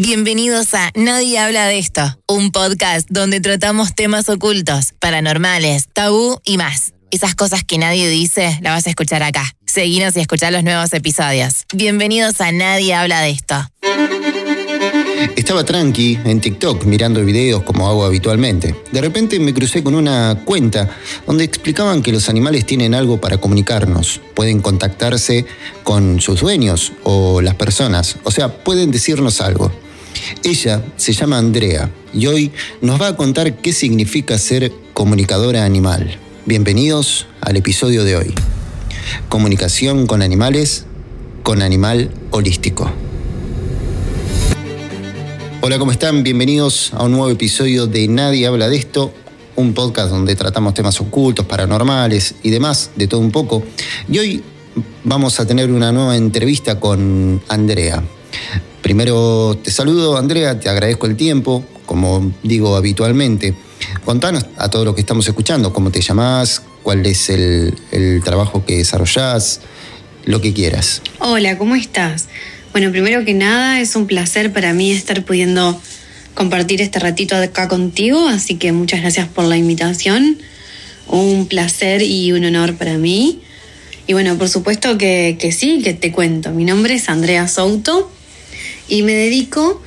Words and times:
Bienvenidos 0.00 0.74
a 0.74 0.92
Nadie 0.94 1.40
habla 1.40 1.66
de 1.66 1.80
esto, 1.80 2.02
un 2.28 2.52
podcast 2.52 3.08
donde 3.10 3.40
tratamos 3.40 3.96
temas 3.96 4.28
ocultos, 4.28 4.94
paranormales, 5.00 5.88
tabú 5.92 6.38
y 6.44 6.56
más. 6.56 6.92
Esas 7.10 7.34
cosas 7.34 7.64
que 7.64 7.78
nadie 7.78 8.08
dice, 8.08 8.60
las 8.62 8.74
vas 8.74 8.86
a 8.86 8.90
escuchar 8.90 9.24
acá. 9.24 9.42
Seguinos 9.66 10.14
y 10.16 10.20
escuchar 10.20 10.52
los 10.52 10.62
nuevos 10.62 10.92
episodios. 10.92 11.64
Bienvenidos 11.74 12.40
a 12.40 12.52
Nadie 12.52 12.94
habla 12.94 13.22
de 13.22 13.30
esto. 13.30 13.56
Estaba 15.34 15.64
tranqui 15.64 16.16
en 16.24 16.40
TikTok 16.40 16.84
mirando 16.84 17.24
videos 17.24 17.64
como 17.64 17.88
hago 17.88 18.04
habitualmente. 18.04 18.76
De 18.92 19.00
repente 19.00 19.40
me 19.40 19.52
crucé 19.52 19.82
con 19.82 19.96
una 19.96 20.42
cuenta 20.44 20.88
donde 21.26 21.42
explicaban 21.42 22.02
que 22.04 22.12
los 22.12 22.28
animales 22.28 22.64
tienen 22.66 22.94
algo 22.94 23.20
para 23.20 23.38
comunicarnos. 23.38 24.20
Pueden 24.34 24.60
contactarse 24.60 25.44
con 25.82 26.20
sus 26.20 26.40
dueños 26.40 26.92
o 27.02 27.40
las 27.40 27.56
personas. 27.56 28.16
O 28.22 28.30
sea, 28.30 28.62
pueden 28.62 28.92
decirnos 28.92 29.40
algo. 29.40 29.72
Ella 30.42 30.84
se 30.96 31.12
llama 31.12 31.38
Andrea 31.38 31.90
y 32.12 32.26
hoy 32.26 32.52
nos 32.80 33.00
va 33.00 33.08
a 33.08 33.16
contar 33.16 33.56
qué 33.56 33.72
significa 33.72 34.38
ser 34.38 34.72
comunicadora 34.94 35.64
animal. 35.64 36.18
Bienvenidos 36.46 37.26
al 37.40 37.56
episodio 37.56 38.04
de 38.04 38.16
hoy. 38.16 38.34
Comunicación 39.28 40.06
con 40.06 40.22
animales 40.22 40.86
con 41.42 41.62
animal 41.62 42.10
holístico. 42.30 42.90
Hola, 45.60 45.78
¿cómo 45.78 45.92
están? 45.92 46.22
Bienvenidos 46.22 46.92
a 46.92 47.04
un 47.04 47.12
nuevo 47.12 47.30
episodio 47.30 47.86
de 47.86 48.06
Nadie 48.06 48.46
habla 48.46 48.68
de 48.68 48.76
esto, 48.76 49.12
un 49.56 49.74
podcast 49.74 50.10
donde 50.10 50.36
tratamos 50.36 50.74
temas 50.74 51.00
ocultos, 51.00 51.46
paranormales 51.46 52.34
y 52.42 52.50
demás, 52.50 52.90
de 52.96 53.08
todo 53.08 53.20
un 53.20 53.30
poco. 53.30 53.62
Y 54.10 54.18
hoy 54.18 54.42
vamos 55.04 55.40
a 55.40 55.46
tener 55.46 55.70
una 55.70 55.90
nueva 55.90 56.16
entrevista 56.16 56.78
con 56.78 57.42
Andrea. 57.48 58.02
Primero 58.82 59.58
te 59.62 59.70
saludo, 59.70 60.16
Andrea, 60.16 60.58
te 60.60 60.68
agradezco 60.68 61.06
el 61.06 61.16
tiempo, 61.16 61.64
como 61.84 62.32
digo 62.42 62.76
habitualmente. 62.76 63.54
Contanos 64.04 64.46
a 64.56 64.70
todos 64.70 64.84
los 64.84 64.94
que 64.94 65.00
estamos 65.00 65.26
escuchando 65.26 65.72
cómo 65.72 65.90
te 65.90 66.00
llamás, 66.00 66.62
cuál 66.82 67.04
es 67.06 67.28
el, 67.28 67.74
el 67.90 68.22
trabajo 68.22 68.64
que 68.64 68.78
desarrollás, 68.78 69.60
lo 70.24 70.40
que 70.40 70.52
quieras. 70.52 71.02
Hola, 71.18 71.58
¿cómo 71.58 71.74
estás? 71.74 72.28
Bueno, 72.72 72.90
primero 72.90 73.24
que 73.24 73.34
nada, 73.34 73.80
es 73.80 73.96
un 73.96 74.06
placer 74.06 74.52
para 74.52 74.72
mí 74.72 74.92
estar 74.92 75.24
pudiendo 75.24 75.80
compartir 76.34 76.80
este 76.80 77.00
ratito 77.00 77.34
acá 77.34 77.66
contigo, 77.66 78.28
así 78.28 78.54
que 78.56 78.72
muchas 78.72 79.00
gracias 79.00 79.26
por 79.26 79.44
la 79.44 79.56
invitación. 79.56 80.38
Un 81.08 81.46
placer 81.46 82.02
y 82.02 82.32
un 82.32 82.44
honor 82.44 82.76
para 82.76 82.98
mí. 82.98 83.40
Y 84.06 84.12
bueno, 84.12 84.36
por 84.38 84.48
supuesto 84.48 84.98
que, 84.98 85.36
que 85.40 85.52
sí, 85.52 85.80
que 85.82 85.94
te 85.94 86.12
cuento. 86.12 86.50
Mi 86.52 86.64
nombre 86.64 86.94
es 86.94 87.08
Andrea 87.08 87.48
Souto 87.48 88.10
y 88.88 89.02
me 89.02 89.12
dedico 89.12 89.80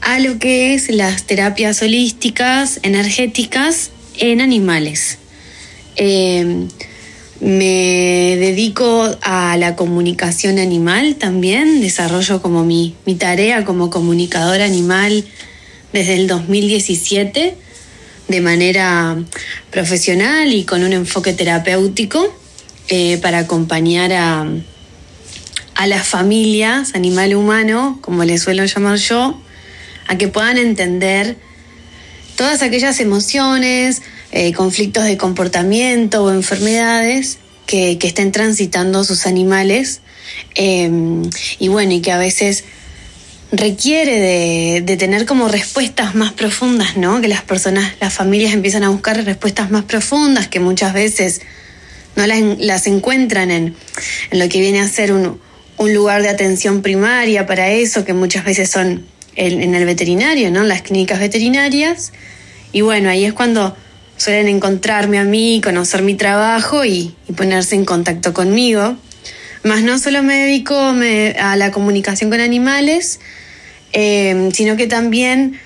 a 0.00 0.18
lo 0.18 0.38
que 0.38 0.74
es 0.74 0.90
las 0.90 1.24
terapias 1.24 1.82
holísticas, 1.82 2.80
energéticas 2.82 3.90
en 4.18 4.40
animales. 4.40 5.18
Eh, 5.96 6.66
me 7.40 8.36
dedico 8.36 9.08
a 9.22 9.56
la 9.56 9.76
comunicación 9.76 10.58
animal 10.58 11.16
también, 11.16 11.80
desarrollo 11.80 12.42
como 12.42 12.64
mi, 12.64 12.96
mi 13.06 13.14
tarea 13.14 13.64
como 13.64 13.90
comunicadora 13.90 14.64
animal 14.64 15.24
desde 15.92 16.14
el 16.14 16.26
2017 16.26 17.56
de 18.28 18.40
manera 18.40 19.16
profesional 19.70 20.52
y 20.52 20.64
con 20.64 20.82
un 20.82 20.92
enfoque 20.92 21.32
terapéutico 21.32 22.34
eh, 22.88 23.18
para 23.18 23.38
acompañar 23.38 24.12
a, 24.12 24.46
a 25.78 25.86
las 25.86 26.08
familias, 26.08 26.96
animal 26.96 27.36
humano, 27.36 28.00
como 28.00 28.24
les 28.24 28.42
suelo 28.42 28.64
llamar 28.64 28.98
yo, 28.98 29.40
a 30.08 30.18
que 30.18 30.26
puedan 30.26 30.58
entender 30.58 31.36
todas 32.34 32.62
aquellas 32.62 32.98
emociones, 32.98 34.02
eh, 34.32 34.52
conflictos 34.54 35.04
de 35.04 35.16
comportamiento 35.16 36.24
o 36.24 36.32
enfermedades 36.32 37.38
que, 37.64 37.96
que 37.96 38.08
estén 38.08 38.32
transitando 38.32 39.04
sus 39.04 39.24
animales 39.24 40.00
eh, 40.56 40.90
y 41.60 41.68
bueno, 41.68 41.92
y 41.92 42.00
que 42.00 42.10
a 42.10 42.18
veces 42.18 42.64
requiere 43.52 44.18
de, 44.18 44.82
de, 44.84 44.96
tener 44.96 45.26
como 45.26 45.46
respuestas 45.46 46.16
más 46.16 46.32
profundas, 46.32 46.96
¿no? 46.96 47.20
Que 47.20 47.28
las 47.28 47.42
personas, 47.42 47.94
las 48.00 48.12
familias 48.12 48.52
empiezan 48.52 48.82
a 48.82 48.88
buscar 48.88 49.24
respuestas 49.24 49.70
más 49.70 49.84
profundas 49.84 50.48
que 50.48 50.58
muchas 50.58 50.92
veces 50.92 51.40
no 52.16 52.26
las, 52.26 52.40
las 52.58 52.88
encuentran 52.88 53.52
en, 53.52 53.76
en, 54.32 54.38
lo 54.40 54.48
que 54.48 54.60
viene 54.60 54.80
a 54.80 54.88
ser 54.88 55.12
un, 55.12 55.38
un, 55.78 55.94
lugar 55.94 56.22
de 56.22 56.28
atención 56.28 56.82
primaria 56.82 57.46
para 57.46 57.70
eso, 57.70 58.04
que 58.04 58.12
muchas 58.12 58.44
veces 58.44 58.70
son 58.70 59.06
en, 59.36 59.74
el 59.74 59.84
veterinario, 59.84 60.50
¿no? 60.50 60.64
Las 60.64 60.82
clínicas 60.82 61.20
veterinarias. 61.20 62.12
Y 62.72 62.82
bueno, 62.82 63.08
ahí 63.08 63.24
es 63.24 63.32
cuando 63.32 63.76
suelen 64.16 64.48
encontrarme 64.48 65.18
a 65.18 65.24
mí, 65.24 65.60
conocer 65.62 66.02
mi 66.02 66.14
trabajo 66.14 66.84
y, 66.84 67.14
ponerse 67.36 67.74
en 67.74 67.84
contacto 67.84 68.34
conmigo. 68.34 68.96
Más 69.64 69.82
no 69.82 69.98
solo 69.98 70.22
me 70.22 70.34
dedico 70.34 70.76
a 70.76 71.56
la 71.56 71.70
comunicación 71.70 72.30
con 72.30 72.40
animales, 72.40 73.20
eh, 73.92 74.50
sino 74.52 74.76
que 74.76 74.86
también 74.86 75.58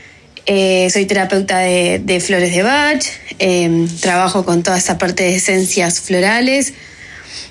eh, 0.47 0.89
soy 0.91 1.07
terapeuta 1.07 1.59
de, 1.59 2.21
flores 2.25 2.53
de 2.53 2.63
Bach, 2.63 3.05
eh, 3.39 3.87
trabajo 4.01 4.45
con 4.45 4.63
toda 4.63 4.77
esa 4.77 4.99
parte 4.99 5.23
de 5.23 5.37
esencias 5.37 6.01
florales, 6.01 6.75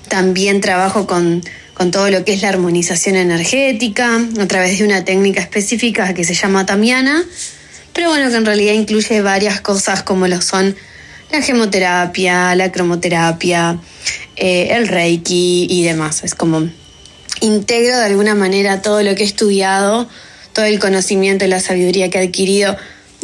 también 0.08 0.60
trabajo 0.60 1.06
con, 1.06 1.42
con 1.74 1.90
todo 1.90 2.10
lo 2.10 2.24
que 2.24 2.34
es 2.34 2.42
la 2.42 2.48
armonización 2.48 3.16
energética 3.16 4.20
a 4.40 4.46
través 4.46 4.78
de 4.78 4.84
una 4.84 5.04
técnica 5.04 5.40
específica 5.40 6.14
que 6.14 6.24
se 6.24 6.34
llama 6.34 6.66
Tamiana, 6.66 7.24
pero 7.92 8.08
bueno, 8.08 8.30
que 8.30 8.36
en 8.36 8.46
realidad 8.46 8.72
incluye 8.74 9.20
varias 9.22 9.60
cosas 9.60 10.02
como 10.02 10.26
lo 10.28 10.40
son 10.40 10.76
la 11.30 11.40
gemoterapia, 11.40 12.54
la 12.54 12.70
cromoterapia, 12.70 13.78
eh, 14.36 14.68
el 14.72 14.86
reiki 14.86 15.66
y 15.68 15.82
demás. 15.82 16.24
Es 16.24 16.34
como 16.34 16.68
integro 17.40 17.96
de 17.96 18.04
alguna 18.04 18.34
manera 18.34 18.82
todo 18.82 19.02
lo 19.02 19.14
que 19.14 19.22
he 19.22 19.26
estudiado, 19.26 20.08
todo 20.52 20.66
el 20.66 20.78
conocimiento 20.78 21.46
y 21.46 21.48
la 21.48 21.60
sabiduría 21.60 22.10
que 22.10 22.18
he 22.18 22.26
adquirido 22.26 22.76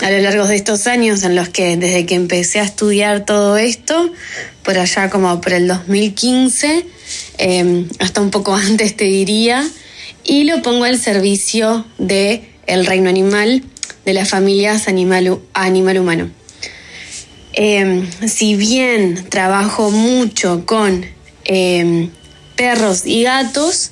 a 0.03 0.11
lo 0.11 0.19
largo 0.19 0.47
de 0.47 0.57
estos 0.57 0.87
años 0.87 1.23
en 1.25 1.35
los 1.35 1.49
que 1.49 1.77
desde 1.77 2.07
que 2.07 2.15
empecé 2.15 2.61
a 2.61 2.65
estudiar 2.65 3.25
todo 3.25 3.57
esto, 3.57 4.13
por 4.63 4.79
allá 4.79 5.11
como 5.11 5.41
por 5.41 5.53
el 5.53 5.67
2015, 5.67 6.87
eh, 7.39 7.87
hasta 7.99 8.21
un 8.21 8.31
poco 8.31 8.55
antes 8.55 8.97
te 8.97 9.05
diría, 9.05 9.69
y 10.25 10.45
lo 10.45 10.63
pongo 10.63 10.85
al 10.85 10.99
servicio 10.99 11.87
de 11.99 12.49
el 12.67 12.87
reino 12.87 13.09
animal, 13.09 13.63
de 14.05 14.13
las 14.15 14.29
familias 14.29 14.89
animal, 14.89 15.39
animal 15.55 15.99
humano. 15.99 16.31
Eh, 17.55 18.09
si 18.27 18.55
bien 18.55 19.27
trabajo 19.31 19.91
mucho 19.91 20.65
con 20.65 21.05
eh, 21.45 22.09
perros 22.57 23.05
y 23.05 23.23
gatos, 23.23 23.91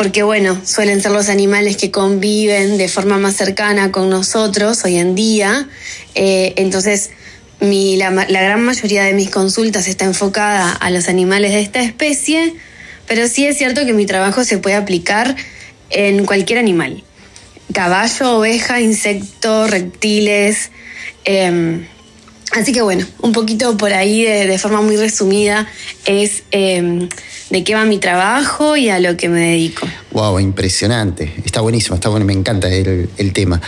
porque 0.00 0.22
bueno, 0.22 0.58
suelen 0.64 1.02
ser 1.02 1.10
los 1.10 1.28
animales 1.28 1.76
que 1.76 1.90
conviven 1.90 2.78
de 2.78 2.88
forma 2.88 3.18
más 3.18 3.36
cercana 3.36 3.92
con 3.92 4.08
nosotros 4.08 4.82
hoy 4.86 4.96
en 4.96 5.14
día, 5.14 5.68
eh, 6.14 6.54
entonces 6.56 7.10
la, 7.60 8.08
gran 8.08 8.62
mayoría 8.62 9.04
de 9.04 9.12
mis 9.12 9.28
consultas 9.28 9.88
está 9.88 10.06
enfocada 10.06 10.72
a 10.72 10.88
los 10.88 11.10
animales 11.10 11.52
de 11.52 11.60
esta 11.60 11.82
especie, 11.82 12.54
pero 13.06 13.28
sí 13.28 13.46
es 13.46 13.58
cierto 13.58 13.84
que 13.84 13.92
mi 13.92 14.06
trabajo 14.06 14.42
se 14.42 14.56
puede 14.56 14.76
aplicar 14.76 15.36
en 15.90 16.24
cualquier 16.24 16.60
animal. 16.60 17.04
Caballo, 17.74 18.38
oveja, 18.38 18.80
insecto, 18.80 19.66
reptiles. 19.66 20.70
Eh, 21.26 21.86
Así 22.52 22.72
que 22.72 22.82
bueno, 22.82 23.06
un 23.20 23.32
poquito 23.32 23.76
por 23.76 23.92
ahí 23.92 24.24
de, 24.24 24.46
de 24.46 24.58
forma 24.58 24.80
muy 24.80 24.96
resumida 24.96 25.68
es 26.04 26.42
eh, 26.50 27.08
de 27.50 27.64
qué 27.64 27.74
va 27.74 27.84
mi 27.84 27.98
trabajo 27.98 28.76
y 28.76 28.88
a 28.88 28.98
lo 28.98 29.16
que 29.16 29.28
me 29.28 29.40
dedico. 29.40 29.86
Wow, 30.12 30.40
impresionante. 30.40 31.32
Está 31.44 31.60
buenísimo, 31.60 31.94
está 31.94 32.08
bueno, 32.08 32.26
me 32.26 32.32
encanta 32.32 32.68
el, 32.68 33.08
el 33.16 33.32
tema. 33.32 33.60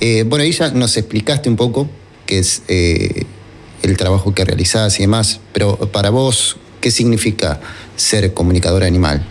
Eh, 0.00 0.24
bueno, 0.24 0.44
ahí 0.44 0.52
ya 0.52 0.70
nos 0.70 0.96
explicaste 0.96 1.48
un 1.48 1.56
poco 1.56 1.88
qué 2.26 2.38
es 2.38 2.62
eh, 2.68 3.24
el 3.82 3.96
trabajo 3.96 4.34
que 4.34 4.44
realizás 4.44 4.98
y 4.98 5.02
demás, 5.02 5.40
pero 5.52 5.76
para 5.90 6.10
vos, 6.10 6.58
¿qué 6.80 6.90
significa 6.90 7.60
ser 7.96 8.34
comunicador 8.34 8.84
animal? 8.84 9.24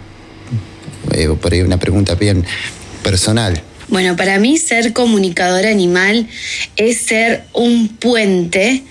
Eh, 1.14 1.30
por 1.42 1.54
ahí 1.54 1.62
una 1.62 1.80
pregunta 1.80 2.16
bien 2.16 2.44
personal. 3.04 3.62
Bueno, 3.88 4.18
para 4.18 4.38
mí 4.38 4.58
ser 4.58 4.92
comunicador 4.92 5.66
animal 5.66 6.28
es 6.76 6.98
ser 6.98 7.46
un 7.54 7.88
puente 7.88 8.84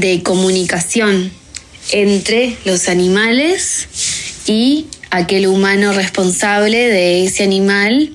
de 0.00 0.22
comunicación 0.22 1.30
entre 1.92 2.56
los 2.64 2.88
animales 2.88 3.88
y 4.46 4.86
aquel 5.10 5.46
humano 5.46 5.92
responsable 5.92 6.88
de 6.88 7.24
ese 7.24 7.44
animal 7.44 8.12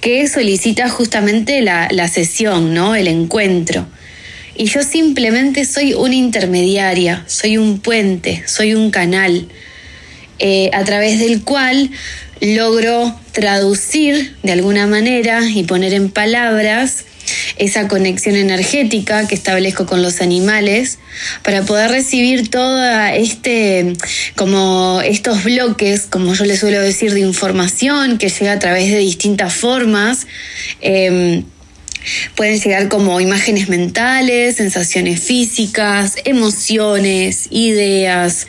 que 0.00 0.28
solicita 0.28 0.88
justamente 0.88 1.60
la, 1.62 1.88
la, 1.90 2.08
sesión, 2.08 2.74
¿no? 2.74 2.94
el 2.94 3.08
encuentro. 3.08 3.86
Y 4.54 4.66
yo 4.66 4.82
simplemente 4.82 5.64
soy 5.64 5.94
una 5.94 6.14
intermediaria, 6.14 7.24
soy 7.26 7.56
un 7.56 7.80
puente, 7.80 8.44
soy 8.46 8.74
un 8.74 8.90
canal 8.90 9.48
eh, 10.38 10.70
a 10.72 10.84
través 10.84 11.18
del 11.18 11.42
cual 11.42 11.90
logro 12.40 13.14
traducir 13.32 14.36
de 14.42 14.52
alguna 14.52 14.86
manera 14.86 15.40
y 15.48 15.62
poner 15.64 15.94
en 15.94 16.10
palabras 16.10 17.04
esa 17.56 17.88
conexión 17.88 18.36
energética 18.36 19.26
que 19.26 19.34
establezco 19.34 19.86
con 19.86 20.02
los 20.02 20.20
animales 20.20 20.98
para 21.42 21.62
poder 21.62 21.90
recibir 21.90 22.50
toda 22.50 23.14
este 23.14 23.94
como 24.36 25.00
estos 25.04 25.44
bloques 25.44 26.02
como 26.02 26.34
yo 26.34 26.44
les 26.44 26.60
suelo 26.60 26.80
decir 26.80 27.12
de 27.12 27.20
información 27.20 28.18
que 28.18 28.28
llega 28.28 28.52
a 28.52 28.58
través 28.58 28.90
de 28.90 28.98
distintas 28.98 29.52
formas 29.52 30.26
em, 30.80 31.44
Pueden 32.34 32.58
llegar 32.58 32.88
como 32.88 33.20
imágenes 33.20 33.68
mentales, 33.68 34.56
sensaciones 34.56 35.20
físicas, 35.20 36.16
emociones, 36.24 37.48
ideas, 37.50 38.46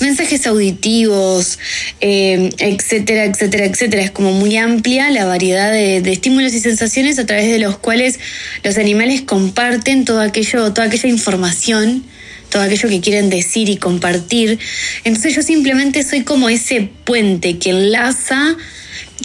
mensajes 0.00 0.46
auditivos, 0.46 1.58
eh, 2.00 2.50
etcétera, 2.58 3.24
etcétera, 3.24 3.66
etcétera. 3.66 4.02
Es 4.02 4.10
como 4.10 4.32
muy 4.32 4.56
amplia 4.56 5.10
la 5.10 5.24
variedad 5.24 5.72
de, 5.72 5.98
estímulos 5.98 6.54
y 6.54 6.60
sensaciones 6.60 7.18
a 7.18 7.26
través 7.26 7.50
de 7.50 7.58
los 7.58 7.78
cuales 7.78 8.18
los 8.62 8.78
animales 8.78 9.22
comparten 9.22 10.04
todo 10.04 10.20
aquello, 10.20 10.72
toda 10.72 10.86
aquella 10.86 11.08
información 11.08 12.04
todo 12.50 12.62
aquello 12.62 12.88
que 12.88 13.00
quieren 13.00 13.30
decir 13.30 13.68
y 13.68 13.78
compartir. 13.78 14.60
Entonces 15.02 15.34
yo 15.34 15.42
simplemente 15.42 16.04
soy 16.04 16.22
como 16.22 16.48
ese 16.48 16.88
puente 17.04 17.58
que 17.58 17.70
enlaza 17.70 18.56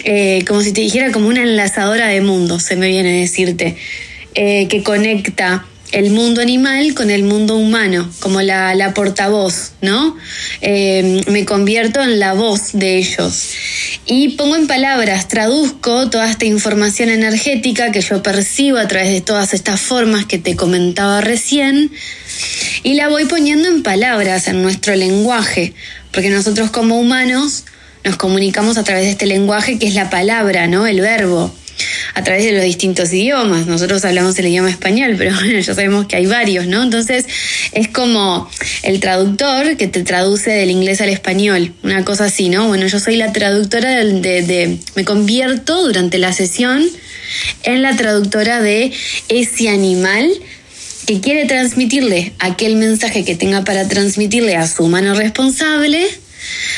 eh, 0.04 0.44
como 0.46 0.62
si 0.62 0.72
te 0.72 0.80
dijera 0.80 1.12
como 1.12 1.28
una 1.28 1.42
enlazadora 1.42 2.08
de 2.08 2.20
mundos, 2.20 2.62
se 2.62 2.76
me 2.76 2.88
viene 2.88 3.18
a 3.18 3.20
decirte, 3.20 3.76
eh, 4.34 4.68
que 4.68 4.82
conecta 4.82 5.66
el 5.92 6.10
mundo 6.10 6.40
animal 6.40 6.94
con 6.94 7.10
el 7.10 7.24
mundo 7.24 7.56
humano, 7.56 8.08
como 8.20 8.40
la, 8.40 8.92
portavoz, 8.94 9.72
¿no? 9.80 10.16
Eh, 10.60 11.22
me 11.28 11.44
convierto 11.44 12.00
en 12.00 12.20
la 12.20 12.32
voz 12.32 12.72
de 12.72 12.98
ellos. 12.98 13.50
Y 14.06 14.30
pongo 14.30 14.56
en 14.56 14.66
palabras, 14.66 15.28
traduzco 15.28 16.08
toda 16.08 16.30
esta 16.30 16.44
información 16.44 17.08
energética 17.08 17.90
que 17.90 18.00
yo 18.00 18.22
percibo 18.22 18.78
a 18.78 18.86
través 18.86 19.10
de 19.10 19.20
todas 19.20 19.52
estas 19.52 19.80
formas 19.80 20.26
que 20.26 20.38
te 20.38 20.54
comentaba 20.54 21.20
recién, 21.20 21.90
y 22.82 22.94
la 22.94 23.08
voy 23.08 23.26
poniendo 23.26 23.68
en 23.68 23.82
palabras, 23.82 24.48
en 24.48 24.62
nuestro 24.62 24.94
lenguaje, 24.94 25.74
porque 26.12 26.30
nosotros 26.30 26.70
como 26.70 26.98
humanos 26.98 27.64
nos 28.04 28.16
comunicamos 28.16 28.78
a 28.78 28.84
través 28.84 29.04
de 29.04 29.10
este 29.10 29.26
lenguaje 29.26 29.78
que 29.78 29.86
es 29.86 29.94
la 29.94 30.10
palabra, 30.10 30.66
¿no? 30.66 30.86
El 30.86 31.00
verbo, 31.00 31.52
a 32.14 32.24
través 32.24 32.44
de 32.44 32.52
los 32.52 32.62
distintos 32.62 33.12
idiomas. 33.12 33.66
Nosotros 33.66 34.04
hablamos 34.04 34.38
el 34.38 34.46
idioma 34.46 34.70
español, 34.70 35.14
pero 35.18 35.34
bueno, 35.40 35.58
ya 35.58 35.74
sabemos 35.74 36.06
que 36.06 36.16
hay 36.16 36.26
varios, 36.26 36.66
¿no? 36.66 36.82
Entonces 36.82 37.26
es 37.72 37.88
como 37.88 38.48
el 38.82 39.00
traductor 39.00 39.76
que 39.76 39.86
te 39.86 40.02
traduce 40.02 40.50
del 40.50 40.70
inglés 40.70 41.00
al 41.00 41.08
español, 41.08 41.72
una 41.82 42.04
cosa 42.04 42.26
así, 42.26 42.48
¿no? 42.48 42.68
Bueno, 42.68 42.86
yo 42.86 43.00
soy 43.00 43.16
la 43.16 43.32
traductora 43.32 43.90
de, 43.90 44.42
de 44.42 44.78
me 44.94 45.04
convierto 45.04 45.84
durante 45.84 46.18
la 46.18 46.32
sesión 46.32 46.84
en 47.62 47.82
la 47.82 47.96
traductora 47.96 48.60
de 48.60 48.92
ese 49.28 49.68
animal 49.68 50.28
que 51.06 51.20
quiere 51.20 51.46
transmitirle 51.46 52.32
aquel 52.38 52.76
mensaje 52.76 53.24
que 53.24 53.34
tenga 53.34 53.64
para 53.64 53.88
transmitirle 53.88 54.56
a 54.56 54.66
su 54.66 54.86
mano 54.86 55.14
responsable 55.14 56.06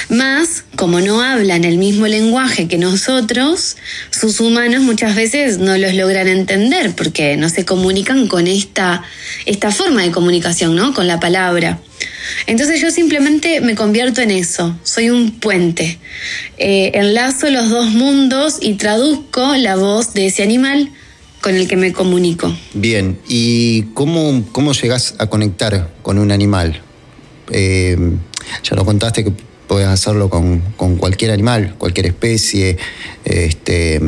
más, 0.09 0.65
como 0.77 1.01
no 1.01 1.23
hablan 1.23 1.65
el 1.65 1.79
mismo 1.79 2.07
lenguaje 2.07 2.69
que 2.69 2.79
nosotros, 2.79 3.77
sus 4.11 4.41
humanos 4.41 4.83
muchas 4.83 5.15
veces 5.15 5.59
no 5.59 5.77
los 5.77 5.95
logran 5.95 6.29
entender 6.29 6.95
porque 6.95 7.37
no 7.37 7.49
se 7.49 7.65
comunican 7.65 8.29
con 8.29 8.47
esta, 8.47 9.03
esta 9.47 9.71
forma 9.71 10.03
de 10.03 10.11
comunicación, 10.11 10.75
¿no? 10.75 10.95
Con 10.95 11.07
la 11.07 11.21
palabra. 11.21 11.81
Entonces 12.47 12.81
yo 12.81 12.91
simplemente 12.91 13.61
me 13.61 13.75
convierto 13.75 14.21
en 14.21 14.31
eso, 14.31 14.77
soy 14.83 15.11
un 15.11 15.39
puente. 15.39 15.99
Eh, 16.59 16.93
enlazo 16.95 17.51
los 17.51 17.71
dos 17.71 17.91
mundos 17.91 18.59
y 18.61 18.75
traduzco 18.75 19.57
la 19.57 19.77
voz 19.77 20.15
de 20.15 20.27
ese 20.27 20.43
animal 20.43 20.91
con 21.41 21.57
el 21.57 21.69
que 21.69 21.77
me 21.77 21.93
comunico. 21.93 22.55
Bien, 22.73 23.19
¿y 23.29 23.83
cómo, 23.95 24.45
cómo 24.53 24.73
llegas 24.73 25.15
a 25.19 25.27
conectar 25.27 25.93
con 26.03 26.19
un 26.19 26.31
animal? 26.31 26.81
Eh, 27.51 27.97
ya 28.63 28.77
lo 28.77 28.85
contaste 28.85 29.25
que 29.25 29.33
puedes 29.73 29.89
hacerlo 29.89 30.29
con, 30.29 30.61
cualquier 30.99 31.31
animal, 31.31 31.77
cualquier 31.79 32.05
especie, 32.05 32.77
este, 33.25 33.99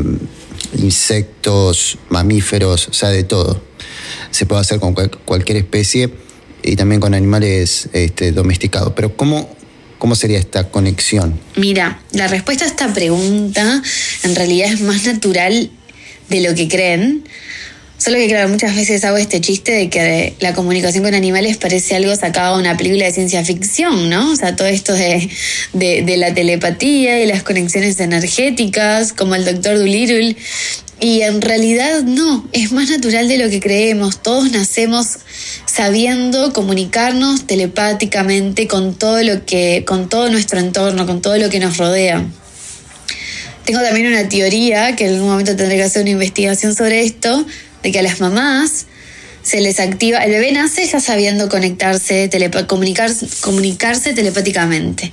insectos, 0.77 1.97
mamíferos, 2.11 2.89
o 2.89 2.93
sea, 2.93 3.09
de 3.09 3.25
todo. 3.25 3.63
Se 4.31 4.45
puede 4.45 4.61
hacer 4.61 4.79
con 4.79 4.93
cualquier 4.93 5.57
especie 5.57 6.11
y 6.63 6.77
también 6.77 7.01
con 7.01 7.15
animales 7.15 7.89
este, 7.95 8.33
domesticados. 8.33 8.93
Pero 8.95 9.17
¿cómo, 9.17 9.57
¿Cómo 9.99 10.15
sería 10.15 10.39
esta 10.39 10.69
conexión? 10.69 11.41
Mira, 11.57 12.03
la 12.13 12.29
respuesta 12.29 12.67
a 12.67 12.69
esta 12.69 12.93
pregunta 12.93 13.83
en 14.23 14.35
realidad 14.35 14.71
es 14.71 14.83
más 14.83 15.07
natural 15.07 15.71
de 16.29 16.41
lo 16.43 16.55
que 16.55 16.69
creen. 16.69 17.25
Solo 18.05 18.19
que, 18.19 18.29
claro, 18.29 18.51
muchas 18.51 18.77
veces 18.77 19.03
hago 19.07 19.17
este 19.17 19.41
chiste 19.41 19.73
de 19.73 19.89
que 19.89 20.35
la 20.39 20.53
comunicación 20.53 21.03
con 21.05 21.15
animales 21.15 21.57
parece 21.57 21.97
algo 21.97 22.15
sacado 22.15 22.57
de 22.57 22.61
una 22.61 22.77
película 22.77 23.07
de 23.07 23.13
ciencia 23.13 23.43
ficción, 23.43 24.11
¿no? 24.11 24.33
O 24.33 24.37
sea, 24.37 24.55
todo 24.57 24.69
esto 24.69 24.93
de, 24.93 25.31
de, 25.73 26.17
la 26.19 26.35
telepatía 26.35 27.23
y 27.23 27.27
las 27.27 27.43
conexiones 27.43 27.99
energéticas, 28.01 29.15
como 29.15 29.35
el 29.37 29.47
doctor 29.47 29.79
Dolittle. 29.79 30.37
Y 31.01 31.23
en 31.23 31.41
realidad 31.41 32.03
no, 32.03 32.47
es 32.53 32.73
más 32.73 32.91
natural 32.91 33.27
de 33.27 33.39
lo 33.39 33.49
que 33.49 33.61
creemos. 33.61 34.23
Todos 34.23 34.53
nacemos 34.53 35.21
sabiendo 35.65 36.53
comunicarnos 36.53 37.47
telepáticamente 37.47 38.69
con 38.69 38.95
todo 38.95 39.23
lo 39.23 39.47
que, 39.47 39.85
con 39.87 40.11
todo 40.11 40.29
nuestro 40.29 40.61
entorno, 40.61 41.07
con 41.07 41.23
todo 41.23 41.39
lo 41.39 41.49
que 41.49 41.59
nos 41.59 41.79
rodea. 41.79 42.23
Tengo 43.65 43.81
también 43.81 44.09
una 44.09 44.29
teoría, 44.29 44.95
que 44.95 45.07
en 45.07 45.15
algún 45.15 45.31
momento 45.31 45.57
tendré 45.57 45.77
que 45.77 45.85
hacer 45.85 46.03
una 46.03 46.11
investigación 46.11 46.75
sobre 46.75 47.03
esto, 47.03 47.47
de 47.85 47.93
que 47.93 48.01
a 48.01 48.03
las 48.03 48.21
mamás 48.21 48.87
se 49.45 49.61
les 49.61 49.79
activa, 49.79 50.25
el 50.25 50.31
bebé 50.31 50.53
nace 50.53 50.87
ya 50.87 51.01
sabiendo 51.01 51.51
conectarse, 51.51 52.31
comunicarse, 52.67 53.27
comunicarse 53.43 54.15
telepáticamente. 54.15 55.13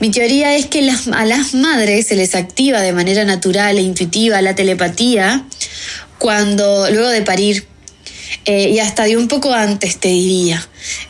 Mi 0.00 0.10
teoría 0.10 0.56
es 0.56 0.64
que 0.64 0.90
a 1.12 1.24
las 1.26 1.54
madres 1.54 2.06
se 2.06 2.16
les 2.16 2.34
activa 2.34 2.80
de 2.80 2.94
manera 2.94 3.24
natural 3.24 3.76
e 3.76 3.82
intuitiva 3.82 4.40
la 4.40 4.54
telepatía 4.54 5.44
cuando, 6.18 6.90
luego 6.90 7.10
de 7.10 7.20
parir, 7.20 7.66
eh, 8.46 8.70
y 8.70 8.78
hasta 8.78 9.04
de 9.04 9.18
un 9.18 9.28
poco 9.28 9.52
antes 9.52 9.98
te 9.98 10.08
diría, 10.08 10.66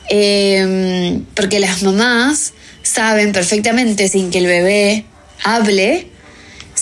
em, 0.09 1.25
porque 1.35 1.61
las 1.61 1.83
mamás 1.83 2.53
saben 2.83 3.33
perfectamente 3.33 4.09
sin 4.09 4.31
que 4.31 4.39
el 4.39 4.47
bebé 4.47 5.05
hable, 5.45 6.09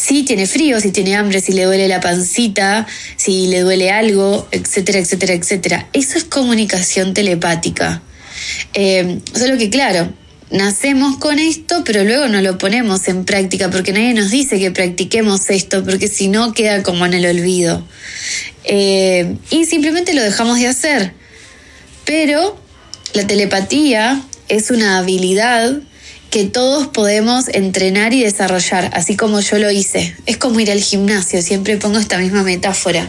si 0.04 0.22
tiene 0.22 0.46
frío, 0.46 0.78
si 0.80 0.90
tiene 0.90 1.16
hambre, 1.16 1.40
si 1.40 1.52
le 1.52 1.64
duele 1.64 1.88
la 1.88 1.98
pancita, 2.00 2.86
si 3.16 3.46
le 3.46 3.60
duele 3.60 3.90
algo, 3.90 4.46
etcétera, 4.50 4.98
etcétera, 4.98 5.32
etcétera. 5.32 5.88
Eso 5.94 6.18
es 6.18 6.24
comunicación 6.24 7.14
telepática. 7.14 8.02
Eh, 8.74 9.20
solo 9.34 9.56
que 9.56 9.70
claro, 9.70 10.12
nacemos 10.50 11.16
con 11.16 11.38
esto, 11.38 11.84
pero 11.86 12.04
luego 12.04 12.28
no 12.28 12.42
lo 12.42 12.58
ponemos 12.58 13.08
en 13.08 13.24
práctica 13.24 13.70
porque 13.70 13.94
nadie 13.94 14.12
nos 14.12 14.30
dice 14.30 14.58
que 14.58 14.70
practiquemos 14.70 15.48
esto, 15.48 15.82
porque 15.82 16.08
si 16.08 16.28
no 16.28 16.52
queda 16.52 16.82
como 16.82 17.06
en 17.06 17.14
el 17.14 17.24
olvido. 17.24 17.82
Eh, 18.64 19.36
y 19.50 19.64
simplemente 19.64 20.12
lo 20.12 20.22
dejamos 20.22 20.58
de 20.58 20.66
hacer. 20.66 21.14
Pero 22.04 22.60
la 23.14 23.26
telepatía 23.26 24.22
es 24.48 24.70
una 24.70 24.98
habilidad 24.98 25.80
que 26.34 26.46
todos 26.46 26.88
podemos 26.88 27.46
entrenar 27.46 28.12
y 28.12 28.24
desarrollar, 28.24 28.90
así 28.94 29.14
como 29.14 29.38
yo 29.38 29.60
lo 29.60 29.70
hice. 29.70 30.16
Es 30.26 30.36
como 30.36 30.58
ir 30.58 30.68
al 30.72 30.80
gimnasio, 30.80 31.40
siempre 31.42 31.76
pongo 31.76 32.00
esta 32.00 32.18
misma 32.18 32.42
metáfora. 32.42 33.08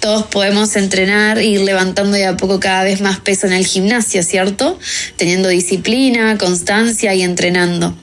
Todos 0.00 0.26
podemos 0.26 0.74
entrenar 0.74 1.40
ir 1.40 1.60
levantando 1.60 2.16
de 2.16 2.26
a 2.26 2.36
poco 2.36 2.58
cada 2.58 2.82
vez 2.82 3.00
más 3.00 3.20
peso 3.20 3.46
en 3.46 3.52
el 3.52 3.64
gimnasio, 3.64 4.24
¿cierto? 4.24 4.80
Teniendo 5.14 5.48
disciplina, 5.48 6.36
constancia 6.36 7.14
y 7.14 7.22
entrenando. 7.22 7.96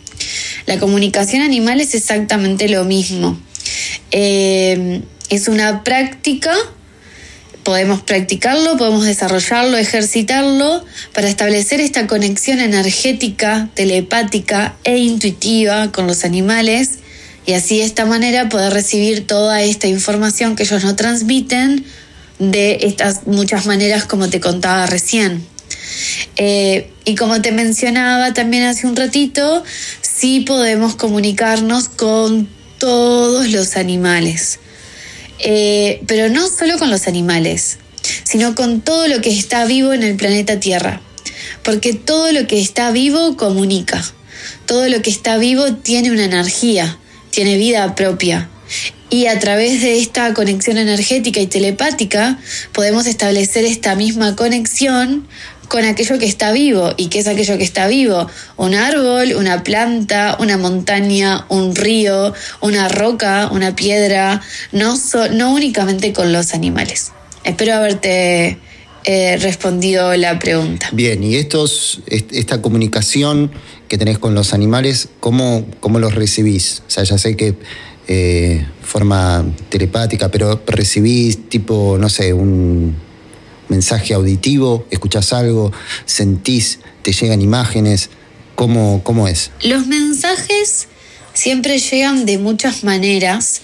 La 0.65 0.79
comunicación 0.79 1.41
animal 1.41 1.81
es 1.81 1.93
exactamente 1.93 2.69
lo 2.69 2.85
mismo. 2.85 3.37
Eh, 4.11 5.01
es 5.27 5.49
una 5.49 5.83
práctica 5.83 6.53
podemos 7.63 8.01
practicarlo, 8.01 8.77
podemos 8.77 9.05
desarrollarlo, 9.05 9.77
ejercitarlo 9.77 10.83
para 11.13 11.29
establecer 11.29 11.79
esta 11.79 12.07
conexión 12.07 12.59
energética, 12.59 13.69
telepática 13.73 14.75
e 14.83 14.97
intuitiva 14.97 15.91
con 15.91 16.07
los 16.07 16.23
animales 16.23 16.99
y 17.45 17.53
así 17.53 17.79
de 17.79 17.85
esta 17.85 18.05
manera 18.05 18.49
poder 18.49 18.73
recibir 18.73 19.25
toda 19.25 19.61
esta 19.61 19.87
información 19.87 20.55
que 20.55 20.63
ellos 20.63 20.83
nos 20.83 20.95
transmiten 20.95 21.85
de 22.39 22.79
estas 22.81 23.27
muchas 23.27 23.65
maneras 23.65 24.05
como 24.05 24.29
te 24.29 24.39
contaba 24.39 24.85
recién. 24.85 25.45
Eh, 26.37 26.89
y 27.05 27.15
como 27.15 27.41
te 27.41 27.51
mencionaba 27.51 28.33
también 28.33 28.63
hace 28.63 28.87
un 28.87 28.95
ratito, 28.95 29.63
sí 30.01 30.41
podemos 30.41 30.95
comunicarnos 30.95 31.89
con 31.89 32.47
todos 32.77 33.49
los 33.49 33.75
animales. 33.75 34.59
Eh, 35.43 36.01
pero 36.07 36.29
no 36.29 36.47
solo 36.47 36.77
con 36.77 36.89
los 36.89 37.07
animales, 37.07 37.77
sino 38.23 38.55
con 38.55 38.81
todo 38.81 39.07
lo 39.07 39.21
que 39.21 39.29
está 39.29 39.65
vivo 39.65 39.93
en 39.93 40.03
el 40.03 40.15
planeta 40.15 40.59
Tierra. 40.59 41.01
Porque 41.63 41.93
todo 41.93 42.31
lo 42.31 42.47
que 42.47 42.61
está 42.61 42.91
vivo 42.91 43.37
comunica, 43.37 44.03
todo 44.65 44.87
lo 44.89 45.01
que 45.01 45.09
está 45.09 45.37
vivo 45.37 45.73
tiene 45.73 46.11
una 46.11 46.25
energía, 46.25 46.97
tiene 47.31 47.57
vida 47.57 47.95
propia. 47.95 48.49
Y 49.09 49.25
a 49.25 49.37
través 49.39 49.81
de 49.81 49.99
esta 49.99 50.33
conexión 50.33 50.77
energética 50.77 51.41
y 51.41 51.47
telepática 51.47 52.39
podemos 52.71 53.07
establecer 53.07 53.65
esta 53.65 53.95
misma 53.95 54.35
conexión 54.37 55.27
con 55.71 55.85
aquello 55.85 56.19
que 56.19 56.25
está 56.25 56.51
vivo. 56.51 56.91
¿Y 56.97 57.07
qué 57.07 57.19
es 57.19 57.27
aquello 57.27 57.57
que 57.57 57.63
está 57.63 57.87
vivo? 57.87 58.27
Un 58.57 58.75
árbol, 58.75 59.35
una 59.37 59.63
planta, 59.63 60.35
una 60.37 60.57
montaña, 60.57 61.45
un 61.47 61.73
río, 61.73 62.33
una 62.59 62.89
roca, 62.89 63.47
una 63.53 63.73
piedra, 63.73 64.41
no, 64.73 64.95
no 65.31 65.53
únicamente 65.53 66.11
con 66.11 66.33
los 66.33 66.53
animales. 66.53 67.13
Espero 67.45 67.75
haberte 67.75 68.57
eh, 69.05 69.37
respondido 69.37 70.13
la 70.17 70.39
pregunta. 70.39 70.89
Bien, 70.91 71.23
y 71.23 71.35
estos, 71.35 72.01
esta 72.07 72.61
comunicación 72.61 73.49
que 73.87 73.97
tenés 73.97 74.19
con 74.19 74.35
los 74.35 74.53
animales, 74.53 75.07
¿cómo, 75.21 75.65
cómo 75.79 75.99
los 75.99 76.15
recibís? 76.15 76.83
O 76.85 76.89
sea, 76.89 77.05
ya 77.05 77.17
sé 77.17 77.37
que 77.37 77.55
eh, 78.09 78.67
forma 78.81 79.45
telepática, 79.69 80.29
pero 80.29 80.61
recibís 80.67 81.47
tipo, 81.47 81.97
no 81.97 82.09
sé, 82.09 82.33
un 82.33 82.93
mensaje 83.71 84.13
auditivo, 84.13 84.85
escuchás 84.91 85.33
algo, 85.33 85.71
sentís, 86.05 86.79
te 87.01 87.11
llegan 87.11 87.41
imágenes, 87.41 88.09
¿cómo, 88.55 89.01
cómo 89.03 89.27
es? 89.27 89.49
Los 89.63 89.87
mensajes 89.87 90.87
siempre 91.33 91.79
llegan 91.79 92.25
de 92.25 92.37
muchas 92.37 92.83
maneras 92.83 93.61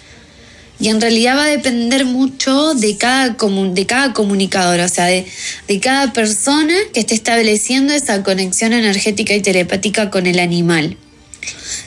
y 0.80 0.90
en 0.90 1.02
realidad 1.02 1.38
va 1.38 1.44
a 1.44 1.48
depender 1.48 2.06
mucho 2.06 2.74
de 2.74 2.98
cada, 2.98 3.36
de 3.36 3.86
cada 3.86 4.14
comunicador, 4.14 4.80
o 4.80 4.88
sea, 4.88 5.06
de, 5.06 5.28
de 5.68 5.80
cada 5.80 6.14
persona 6.14 6.76
que 6.94 7.02
esté 7.02 7.16
estableciendo 7.16 7.94
esa 7.94 8.24
conexión 8.24 8.74
energética 8.74 9.34
y 9.36 9.42
telepática 9.42 10.10
con 10.10 10.26
el 10.28 10.40
animal. 10.40 10.98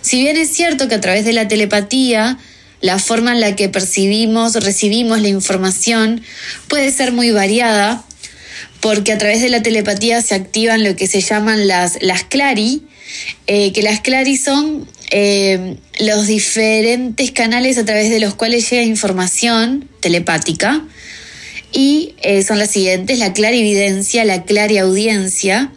Si 0.00 0.20
bien 0.20 0.36
es 0.36 0.50
cierto 0.50 0.88
que 0.88 0.96
a 0.96 1.00
través 1.00 1.24
de 1.24 1.32
la 1.32 1.48
telepatía 1.48 2.38
la 2.80 2.98
forma 2.98 3.32
en 3.32 3.40
la 3.40 3.56
que 3.56 3.68
percibimos, 3.68 4.54
recibimos 4.54 5.20
la 5.20 5.28
información 5.28 6.22
puede 6.68 6.90
ser 6.90 7.12
muy 7.12 7.30
variada, 7.30 8.04
porque 8.80 9.12
a 9.12 9.18
través 9.18 9.40
de 9.42 9.48
la 9.48 9.62
telepatía 9.62 10.22
se 10.22 10.34
activan 10.34 10.84
lo 10.84 10.96
que 10.96 11.06
se 11.06 11.20
llaman 11.20 11.68
las, 11.68 11.98
las 12.02 12.24
clari, 12.24 12.82
eh, 13.46 13.72
que 13.72 13.82
las 13.82 14.00
clari 14.00 14.36
son 14.36 14.88
eh, 15.10 15.76
los 15.98 16.26
diferentes 16.26 17.32
canales 17.32 17.76
a 17.78 17.84
través 17.84 18.10
de 18.10 18.20
los 18.20 18.34
cuales 18.34 18.70
llega 18.70 18.82
información 18.82 19.88
telepática. 20.00 20.84
Y 21.72 22.14
eh, 22.22 22.42
son 22.42 22.58
las 22.58 22.70
siguientes, 22.70 23.18
la 23.18 23.32
clarividencia, 23.32 24.24
la 24.24 24.44
clariaudiencia, 24.44 25.72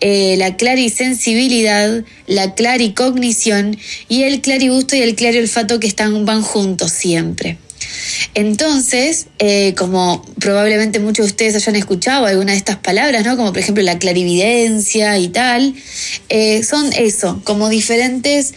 eh, 0.00 0.36
la 0.38 0.56
clarisensibilidad, 0.56 2.04
la 2.26 2.54
claricognición 2.54 3.76
y 4.08 4.22
el 4.24 4.40
clarigusto 4.40 4.96
y 4.96 5.02
el 5.02 5.14
clariolfato 5.14 5.78
que 5.78 5.86
están, 5.86 6.24
van 6.24 6.42
juntos 6.42 6.90
siempre. 6.92 7.58
Entonces, 8.34 9.26
eh, 9.38 9.74
como 9.76 10.24
probablemente 10.38 10.98
muchos 11.00 11.26
de 11.26 11.30
ustedes 11.30 11.54
hayan 11.56 11.76
escuchado 11.76 12.26
alguna 12.26 12.52
de 12.52 12.58
estas 12.58 12.76
palabras, 12.76 13.24
¿no? 13.24 13.36
Como 13.36 13.52
por 13.52 13.58
ejemplo 13.58 13.82
la 13.82 13.98
clarividencia 13.98 15.18
y 15.18 15.28
tal, 15.28 15.74
eh, 16.28 16.62
son 16.62 16.92
eso, 16.92 17.40
como 17.44 17.68
diferentes 17.68 18.54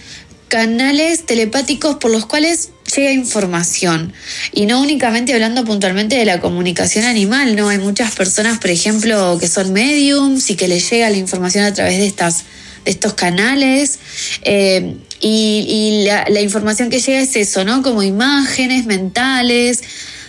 canales 0.48 1.26
telepáticos 1.26 1.96
por 1.96 2.12
los 2.12 2.26
cuales 2.28 2.70
llega 2.96 3.12
información. 3.12 4.14
Y 4.52 4.68
no 4.68 4.82
únicamente 4.82 5.34
hablando 5.34 5.66
puntualmente 5.66 6.16
de 6.16 6.26
la 6.26 6.40
comunicación 6.40 7.06
animal, 7.06 7.56
¿no? 7.56 7.70
Hay 7.70 7.80
muchas 7.80 8.14
personas, 8.14 8.60
por 8.60 8.70
ejemplo, 8.70 9.38
que 9.40 9.48
son 9.48 9.74
mediums 9.74 10.50
y 10.50 10.56
que 10.56 10.68
les 10.68 10.90
llega 10.90 11.10
la 11.10 11.18
información 11.18 11.66
a 11.66 11.74
través 11.74 11.98
de 11.98 12.06
estas 12.06 12.44
estos 12.86 13.14
canales 13.14 14.00
eh, 14.44 14.98
y, 15.20 16.04
la, 16.06 16.26
la, 16.30 16.42
información 16.42 16.90
que 16.90 17.00
llega 17.00 17.22
es 17.22 17.36
eso, 17.36 17.64
¿no? 17.64 17.82
Como 17.82 18.04
imágenes 18.04 18.86
mentales, 18.86 19.82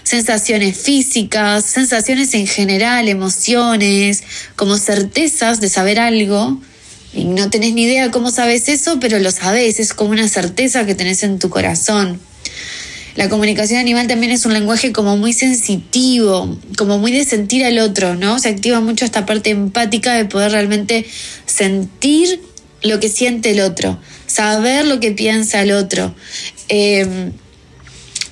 sensaciones 0.05 0.77
físicas, 0.77 1.65
sensaciones 1.65 2.33
en 2.35 2.47
general, 2.47 3.09
emociones, 3.09 4.23
como 4.55 4.77
certezas 4.77 5.61
de 5.61 5.69
saber 5.69 5.99
algo. 5.99 6.61
Y 7.13 7.25
no 7.25 7.51
tenés 7.51 7.75
ni 7.75 7.85
idea 7.85 8.11
cómo 8.11 8.31
sabes 8.31 8.69
eso, 8.69 8.99
pero 9.01 9.19
lo 9.19 9.31
sabes, 9.31 9.81
es 9.81 9.95
como 9.95 10.11
una 10.11 10.29
certeza 10.29 10.87
que 10.87 10.95
tenés 10.95 11.23
en 11.23 11.39
tu 11.39 11.49
corazón. 11.49 12.21
La 13.17 13.29
comunicación 13.29 13.79
animal 13.79 14.09
también 14.09 14.33
es 14.33 14.45
un 14.45 14.53
lenguaje 14.53 14.93
como 14.93 15.17
muy 15.17 15.33
sensitivo, 15.33 16.59
como 16.77 16.99
muy 16.99 17.13
de 17.13 17.25
sentir 17.25 17.65
al 17.65 17.79
otro, 17.79 18.17
¿no? 18.17 18.39
Se 18.41 18.49
activa 18.49 18.81
mucho 18.81 19.05
esta 19.05 19.25
parte 19.25 19.51
empática 19.51 20.15
de 20.15 20.25
poder 20.25 20.51
realmente 20.51 21.07
sentir 21.47 22.41
lo 22.83 22.99
que 22.99 23.09
siente 23.09 23.53
el 23.53 23.61
otro, 23.61 23.99
saber 24.27 24.85
lo 24.85 24.99
que 24.99 25.13
piensa 25.13 25.63
el 25.63 25.73
otro. 25.73 26.15
Eh, 26.69 27.31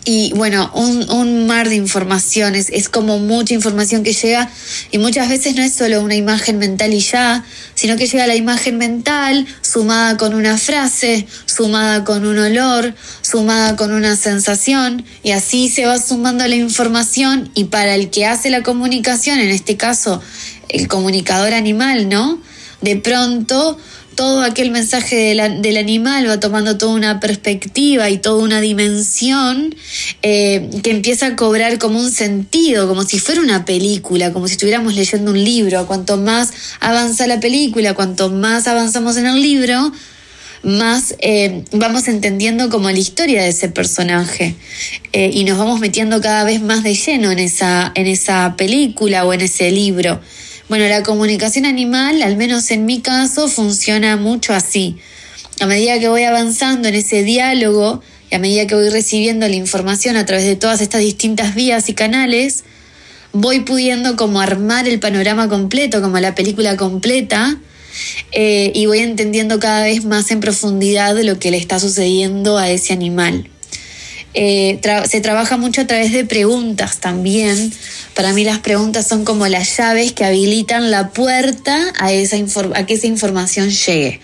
y 0.05 0.33
bueno, 0.35 0.69
un, 0.75 1.47
mar 1.47 1.69
de 1.69 1.77
informaciones, 1.77 2.71
es 2.73 2.89
como 2.89 3.19
mucha 3.19 3.55
información 3.55 4.03
que 4.03 4.13
llega 4.13 4.51
y 4.91 4.99
muchas 4.99 5.29
veces 5.29 5.55
no 5.55 5.63
es 5.63 5.75
solo 5.75 6.01
una 6.01 6.17
imagen 6.17 6.59
mental 6.59 6.93
y 6.93 6.99
ya, 6.99 7.45
sino 7.75 7.97
que 7.97 8.07
llega 8.09 8.27
la 8.27 8.35
imagen 8.35 8.79
mental 8.79 9.47
sumada 9.61 10.17
con 10.17 10.35
una 10.35 10.59
frase, 10.59 11.27
sumada 11.47 12.03
con 12.03 12.27
un 12.27 12.39
olor, 12.39 12.95
sumada 13.21 13.77
con 13.77 13.93
una 13.93 14.17
sensación 14.17 15.05
y 15.23 15.31
así 15.31 15.69
se 15.69 15.87
va 15.87 16.01
sumando 16.01 16.47
la 16.49 16.57
información 16.57 17.51
y 17.55 17.65
para 17.65 17.95
el 17.95 18.11
que 18.11 18.27
hace 18.27 18.51
la 18.51 18.63
comunicación, 18.63 19.39
en 19.39 19.51
este 19.51 19.77
caso 19.77 20.21
el 20.69 20.89
comunicador 20.89 21.55
animal, 21.55 22.09
¿no? 22.09 22.41
De 22.81 22.97
pronto 22.97 23.79
todo 24.23 24.43
aquel 24.43 24.71
mensaje 24.71 25.35
del 25.35 25.77
animal 25.77 26.29
va 26.29 26.39
tomando 26.39 26.79
toda 26.79 26.93
una 26.93 27.19
perspectiva 27.19 28.09
y 28.09 28.19
toda 28.19 28.41
una 28.41 28.61
dimensión 28.61 29.75
eh, 30.23 30.71
que 30.85 30.93
empieza 30.93 31.27
a 31.27 31.35
cobrar 31.35 31.77
como 31.79 31.99
un 31.99 32.09
sentido, 32.09 32.87
como 32.87 33.03
si 33.03 33.19
fuera 33.19 33.41
una 33.41 33.65
película, 33.65 34.33
como 34.33 34.47
si 34.47 34.53
estuviéramos 34.53 34.95
leyendo 34.95 35.33
un 35.33 35.43
libro. 35.43 35.89
Cuanto 35.89 36.19
más 36.19 36.53
avanza 36.79 37.27
la 37.27 37.41
película, 37.41 37.95
cuanto 37.95 38.31
más 38.31 38.69
avanzamos 38.69 39.17
en 39.17 39.27
el 39.27 39.43
libro, 39.43 39.91
más 40.63 41.17
eh, 41.19 41.65
vamos 41.73 42.07
entendiendo 42.07 42.71
como 42.71 42.93
la 42.93 42.99
historia 43.01 43.43
de 43.43 43.49
ese 43.49 43.71
personaje 43.71 44.55
eh, 45.13 45.33
y 45.35 45.43
nos 45.43 45.59
vamos 45.59 45.81
metiendo 45.81 46.21
cada 46.21 46.45
vez 46.45 46.63
más 46.63 46.85
de 46.85 46.95
lleno 46.95 47.33
en 47.33 47.41
esa, 47.41 47.91
en 47.97 48.07
esa 48.07 48.55
película 48.57 49.25
o 49.25 49.33
en 49.33 49.41
ese 49.41 49.73
libro. 49.73 50.21
Bueno, 50.69 50.87
la 50.87 51.03
comunicación 51.03 51.67
animal, 51.67 52.23
al 52.23 52.37
menos 52.37 52.71
en 52.71 52.87
mi 52.87 53.01
caso, 53.01 53.49
funciona 53.49 54.17
mucho 54.17 54.55
así. 54.55 54.97
A 55.61 55.67
medida 55.67 55.99
que 55.99 56.09
voy 56.09 56.23
avanzando 56.23 56.89
en 56.89 56.95
ese 56.95 57.25
diálogo 57.25 58.03
y 58.31 58.35
a 58.37 58.39
medida 58.39 58.67
que 58.67 58.75
voy 58.75 58.89
recibiendo 58.89 59.47
la 59.49 59.57
información 59.57 60.17
a 60.17 60.25
través 60.25 60.47
de 60.47 60.57
todas 60.57 60.81
estas 60.81 61.01
distintas 61.01 61.55
vías 61.55 61.89
y 61.89 61.95
canales, 61.95 62.65
voy 63.33 63.61
pudiendo 63.61 64.17
como 64.17 64.41
armar 64.41 64.89
el 64.89 65.01
panorama 65.01 65.49
completo, 65.49 66.01
como 66.01 66.19
la 66.21 66.35
película 66.35 66.77
completa, 66.77 67.59
eh, 68.31 68.73
y 68.75 68.87
voy 68.87 69.01
entendiendo 69.01 69.59
cada 69.59 69.83
vez 69.83 70.05
más 70.05 70.31
en 70.31 70.41
profundidad 70.41 71.21
lo 71.23 71.39
que 71.39 71.51
le 71.51 71.59
está 71.59 71.79
sucediendo 71.81 72.57
a 72.57 72.71
ese 72.71 72.93
animal. 72.93 73.49
Eh, 74.35 74.81
se 75.09 75.21
trabaja 75.21 75.59
mucho 75.59 75.83
a 75.83 75.87
través 75.87 76.13
de 76.13 76.25
preguntas 76.25 77.01
también. 77.01 77.73
Para 78.15 78.33
mí 78.33 78.45
las 78.45 78.59
preguntas 78.59 79.07
son 79.07 79.25
como 79.25 79.47
las 79.49 79.77
llaves 79.77 80.13
que 80.13 80.25
habilitan 80.25 80.91
la 80.91 81.11
puerta 81.11 81.93
a, 81.99 82.09
que 82.09 82.95
esa 82.95 83.07
información 83.07 83.71
llegue. 83.71 84.21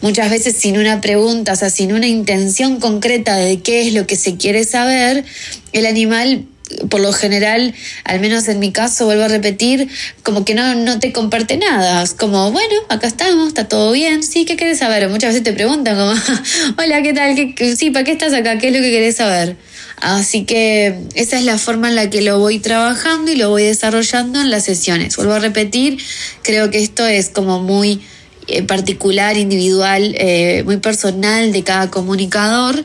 Muchas 0.00 0.30
veces 0.30 0.56
sin 0.56 0.78
una 0.78 1.02
pregunta, 1.02 1.52
o 1.52 1.56
sea, 1.56 1.68
sin 1.68 1.92
una 1.92 2.06
intención 2.06 2.80
concreta 2.80 3.36
de 3.36 3.60
qué 3.60 3.86
es 3.86 3.92
lo 3.92 4.06
que 4.06 4.16
se 4.16 4.36
quiere 4.36 4.64
saber, 4.64 5.24
el 5.72 5.84
animal 5.84 6.46
por 6.88 7.00
lo 7.00 7.12
general, 7.12 7.74
al 8.04 8.20
menos 8.20 8.48
en 8.48 8.60
mi 8.60 8.72
caso, 8.72 9.04
vuelvo 9.04 9.24
a 9.24 9.28
repetir, 9.28 9.88
como 10.22 10.44
que 10.44 10.54
no, 10.54 10.74
no 10.74 11.00
te 11.00 11.12
comparte 11.12 11.56
nada. 11.56 12.02
Es 12.02 12.14
como, 12.14 12.52
bueno, 12.52 12.74
acá 12.88 13.08
estamos, 13.08 13.48
está 13.48 13.68
todo 13.68 13.92
bien, 13.92 14.22
sí, 14.22 14.44
¿qué 14.44 14.56
quieres 14.56 14.78
saber? 14.78 15.08
muchas 15.08 15.30
veces 15.30 15.42
te 15.42 15.52
preguntan 15.52 15.96
como, 15.96 16.12
hola, 16.78 17.02
¿qué 17.02 17.12
tal? 17.12 17.34
¿Qué, 17.34 17.76
sí, 17.76 17.90
¿para 17.90 18.04
qué 18.04 18.12
estás 18.12 18.32
acá? 18.32 18.58
¿Qué 18.58 18.68
es 18.68 18.72
lo 18.72 18.80
que 18.80 18.90
querés 18.90 19.16
saber? 19.16 19.56
Así 20.00 20.44
que 20.44 20.98
esa 21.14 21.38
es 21.38 21.44
la 21.44 21.58
forma 21.58 21.88
en 21.88 21.94
la 21.94 22.08
que 22.08 22.22
lo 22.22 22.38
voy 22.38 22.58
trabajando 22.58 23.30
y 23.30 23.36
lo 23.36 23.50
voy 23.50 23.64
desarrollando 23.64 24.40
en 24.40 24.50
las 24.50 24.64
sesiones. 24.64 25.16
Vuelvo 25.16 25.34
a 25.34 25.38
repetir, 25.38 25.98
creo 26.42 26.70
que 26.70 26.82
esto 26.82 27.06
es 27.06 27.28
como 27.28 27.60
muy 27.60 28.00
eh, 28.46 28.62
particular, 28.62 29.36
individual, 29.36 30.14
eh, 30.18 30.62
muy 30.64 30.78
personal 30.78 31.52
de 31.52 31.62
cada 31.62 31.90
comunicador. 31.90 32.84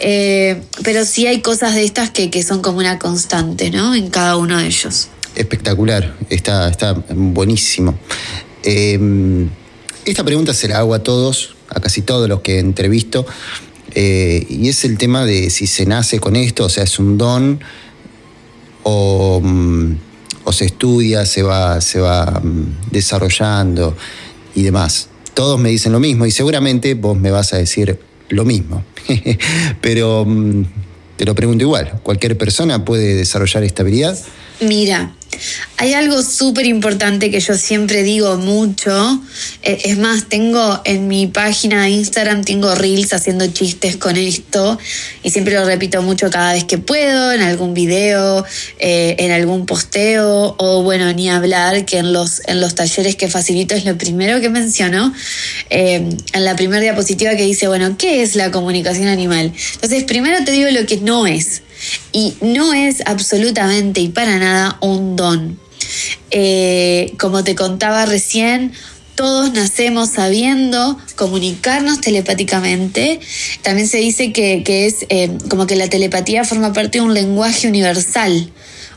Eh, 0.00 0.62
pero 0.82 1.04
sí 1.04 1.26
hay 1.26 1.40
cosas 1.40 1.74
de 1.74 1.84
estas 1.84 2.10
que, 2.10 2.42
son 2.42 2.62
como 2.62 2.78
una 2.78 2.98
constante, 2.98 3.70
¿no? 3.70 3.94
En 3.94 4.08
cada 4.08 4.36
uno 4.36 4.58
de 4.58 4.66
ellos. 4.66 5.08
Espectacular, 5.36 6.16
está, 6.30 6.68
está 6.68 6.94
buenísimo. 7.10 7.98
Esta 8.62 10.24
pregunta 10.24 10.54
se 10.54 10.68
la 10.68 10.78
hago 10.78 10.94
a 10.94 11.02
todos, 11.02 11.54
a 11.68 11.80
casi 11.80 12.02
todos 12.02 12.28
los 12.28 12.40
que 12.40 12.58
entrevisto, 12.58 13.26
eh, 13.94 14.46
y 14.48 14.68
es 14.68 14.84
el 14.84 14.98
tema 14.98 15.24
de 15.24 15.50
si 15.50 15.66
se 15.66 15.86
nace 15.86 16.18
con 16.18 16.36
esto, 16.36 16.64
o 16.64 16.68
sea, 16.68 16.84
es 16.84 16.98
un 16.98 17.16
don, 17.18 17.60
o, 18.82 19.40
mm, 19.42 19.96
se 20.52 20.66
estudia, 20.66 21.26
se 21.26 21.42
va, 21.42 21.80
se 21.80 22.00
va 22.00 22.40
mm, 22.42 22.90
desarrollando 22.90 23.96
y 24.54 24.62
demás. 24.62 25.08
Todos 25.34 25.58
me 25.58 25.70
dicen 25.70 25.92
lo 25.92 26.00
mismo 26.00 26.26
y 26.26 26.30
seguramente 26.30 26.94
vos 26.94 27.18
me 27.18 27.30
vas 27.30 27.52
a 27.54 27.56
decir 27.56 27.98
lo 28.28 28.44
mismo. 28.44 28.84
Pero 29.80 30.24
mm, 30.24 30.64
Te 31.16 31.24
lo 31.24 31.34
pregunto 31.34 31.62
igual, 31.62 32.00
¿cualquier 32.02 32.36
persona 32.36 32.84
puede 32.84 33.14
desarrollar 33.14 33.62
esta 33.62 33.82
habilidad? 33.82 34.18
Mira, 34.64 35.12
hay 35.76 35.92
algo 35.92 36.22
súper 36.22 36.64
importante 36.64 37.30
que 37.30 37.38
yo 37.38 37.54
siempre 37.54 38.02
digo 38.02 38.36
mucho. 38.38 39.20
Eh, 39.62 39.78
es 39.84 39.98
más, 39.98 40.26
tengo 40.30 40.80
en 40.86 41.06
mi 41.06 41.26
página 41.26 41.82
de 41.82 41.90
Instagram, 41.90 42.44
tengo 42.44 42.74
reels 42.74 43.12
haciendo 43.12 43.46
chistes 43.48 43.98
con 43.98 44.16
esto 44.16 44.78
y 45.22 45.30
siempre 45.30 45.54
lo 45.54 45.66
repito 45.66 46.00
mucho 46.00 46.30
cada 46.30 46.54
vez 46.54 46.64
que 46.64 46.78
puedo, 46.78 47.32
en 47.32 47.42
algún 47.42 47.74
video, 47.74 48.46
eh, 48.78 49.16
en 49.18 49.32
algún 49.32 49.66
posteo 49.66 50.54
o 50.56 50.82
bueno, 50.82 51.12
ni 51.12 51.28
hablar, 51.28 51.84
que 51.84 51.98
en 51.98 52.14
los, 52.14 52.40
en 52.46 52.62
los 52.62 52.74
talleres 52.74 53.16
que 53.16 53.28
facilito 53.28 53.74
es 53.74 53.84
lo 53.84 53.98
primero 53.98 54.40
que 54.40 54.48
menciono. 54.48 55.12
Eh, 55.68 56.08
en 56.32 56.44
la 56.44 56.56
primera 56.56 56.80
diapositiva 56.80 57.36
que 57.36 57.44
dice, 57.44 57.68
bueno, 57.68 57.96
¿qué 57.98 58.22
es 58.22 58.34
la 58.34 58.50
comunicación 58.50 59.08
animal? 59.08 59.52
Entonces, 59.74 60.04
primero 60.04 60.42
te 60.42 60.52
digo 60.52 60.70
lo 60.70 60.86
que 60.86 60.96
no 60.98 61.26
es 61.26 61.60
y 62.12 62.34
no 62.40 62.72
es 62.72 63.02
absolutamente 63.06 64.00
y 64.00 64.08
para 64.08 64.38
nada 64.38 64.78
un 64.80 65.16
don. 65.16 65.58
Eh, 66.30 67.12
como 67.18 67.44
te 67.44 67.54
contaba 67.54 68.06
recién, 68.06 68.72
todos 69.14 69.52
nacemos 69.52 70.10
sabiendo 70.10 70.98
comunicarnos 71.16 72.00
telepáticamente. 72.00 73.20
También 73.62 73.86
se 73.86 73.98
dice 73.98 74.32
que, 74.32 74.62
es 74.66 75.06
eh, 75.08 75.30
como 75.48 75.66
que 75.66 75.76
la 75.76 75.88
telepatía 75.88 76.44
forma 76.44 76.72
parte 76.72 76.98
de 76.98 77.04
un 77.04 77.14
lenguaje 77.14 77.68
universal, 77.68 78.50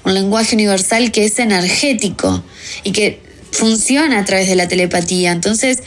un 0.04 0.14
lenguaje 0.14 0.56
universal 0.56 1.12
que 1.12 1.26
es 1.26 1.38
energético 1.40 2.44
y 2.84 2.92
que 2.92 3.22
funciona 3.52 4.20
a 4.20 4.26
través 4.26 4.48
de 4.48 4.56
la 4.56 4.68
telepatía. 4.68 5.32
Entonces, 5.32 5.80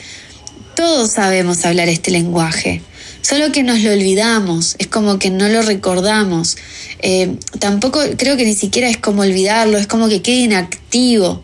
todos 0.75 1.11
sabemos 1.11 1.65
hablar 1.65 1.89
este 1.89 2.11
lenguaje. 2.11 2.81
Solo 3.21 3.51
que 3.51 3.63
nos 3.63 3.79
lo 3.81 3.91
olvidamos, 3.91 4.75
es 4.79 4.87
como 4.87 5.19
que 5.19 5.29
no 5.29 5.47
lo 5.47 5.61
recordamos. 5.61 6.57
Eh, 6.99 7.35
tampoco 7.59 7.99
creo 8.17 8.35
que 8.37 8.45
ni 8.45 8.55
siquiera 8.55 8.89
es 8.89 8.97
como 8.97 9.21
olvidarlo, 9.21 9.77
es 9.77 9.87
como 9.87 10.09
que 10.09 10.21
quede 10.21 10.37
inactivo. 10.37 11.43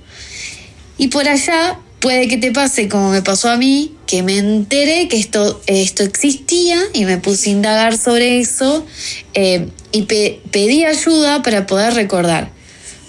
Y 0.98 1.08
por 1.08 1.28
allá 1.28 1.80
puede 2.00 2.28
que 2.28 2.38
te 2.38 2.52
pase 2.52 2.88
como 2.88 3.12
me 3.12 3.22
pasó 3.22 3.50
a 3.50 3.58
mí, 3.58 3.94
que 4.06 4.24
me 4.24 4.38
enteré 4.38 5.08
que 5.08 5.18
esto, 5.18 5.62
esto 5.68 6.04
existía 6.04 6.80
y 6.94 7.06
me 7.06 7.18
puse 7.18 7.50
a 7.50 7.54
indagar 7.54 7.98
sobre 7.98 8.40
eso 8.40 8.86
eh, 9.34 9.68
y 9.92 10.04
pedí 10.04 10.86
ayuda 10.86 11.44
para 11.44 11.68
poder 11.68 11.94
recordar. 11.94 12.52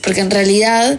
Porque 0.03 0.21
en 0.21 0.31
realidad 0.31 0.99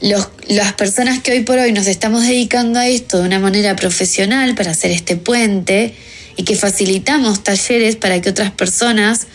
los, 0.00 0.28
las 0.48 0.72
personas 0.74 1.20
que 1.22 1.32
hoy 1.32 1.40
por 1.40 1.58
hoy 1.58 1.72
nos 1.72 1.86
estamos 1.86 2.22
dedicando 2.22 2.78
a 2.78 2.86
esto 2.86 3.18
de 3.18 3.24
una 3.26 3.38
manera 3.38 3.74
profesional 3.76 4.54
para 4.54 4.72
hacer 4.72 4.90
este 4.90 5.16
puente, 5.16 5.94
y 6.36 6.44
que 6.44 6.56
facilitamos 6.56 7.42
talleres 7.42 7.96
para 7.96 8.20
que 8.20 8.30
otras 8.30 8.50
personas 8.50 9.26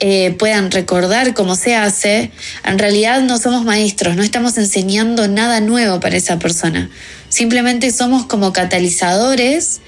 eh, 0.00 0.34
puedan 0.38 0.70
recordar 0.70 1.34
cómo 1.34 1.56
se 1.56 1.74
hace, 1.74 2.30
en 2.64 2.78
realidad 2.78 3.20
no 3.22 3.38
somos 3.38 3.64
maestros, 3.64 4.16
no 4.16 4.22
estamos 4.22 4.56
enseñando 4.56 5.28
nada 5.28 5.60
nuevo 5.60 6.00
para 6.00 6.16
esa 6.16 6.38
persona. 6.38 6.90
Simplemente 7.28 7.90
somos 7.90 8.24
como 8.26 8.52
catalizadores 8.52 9.80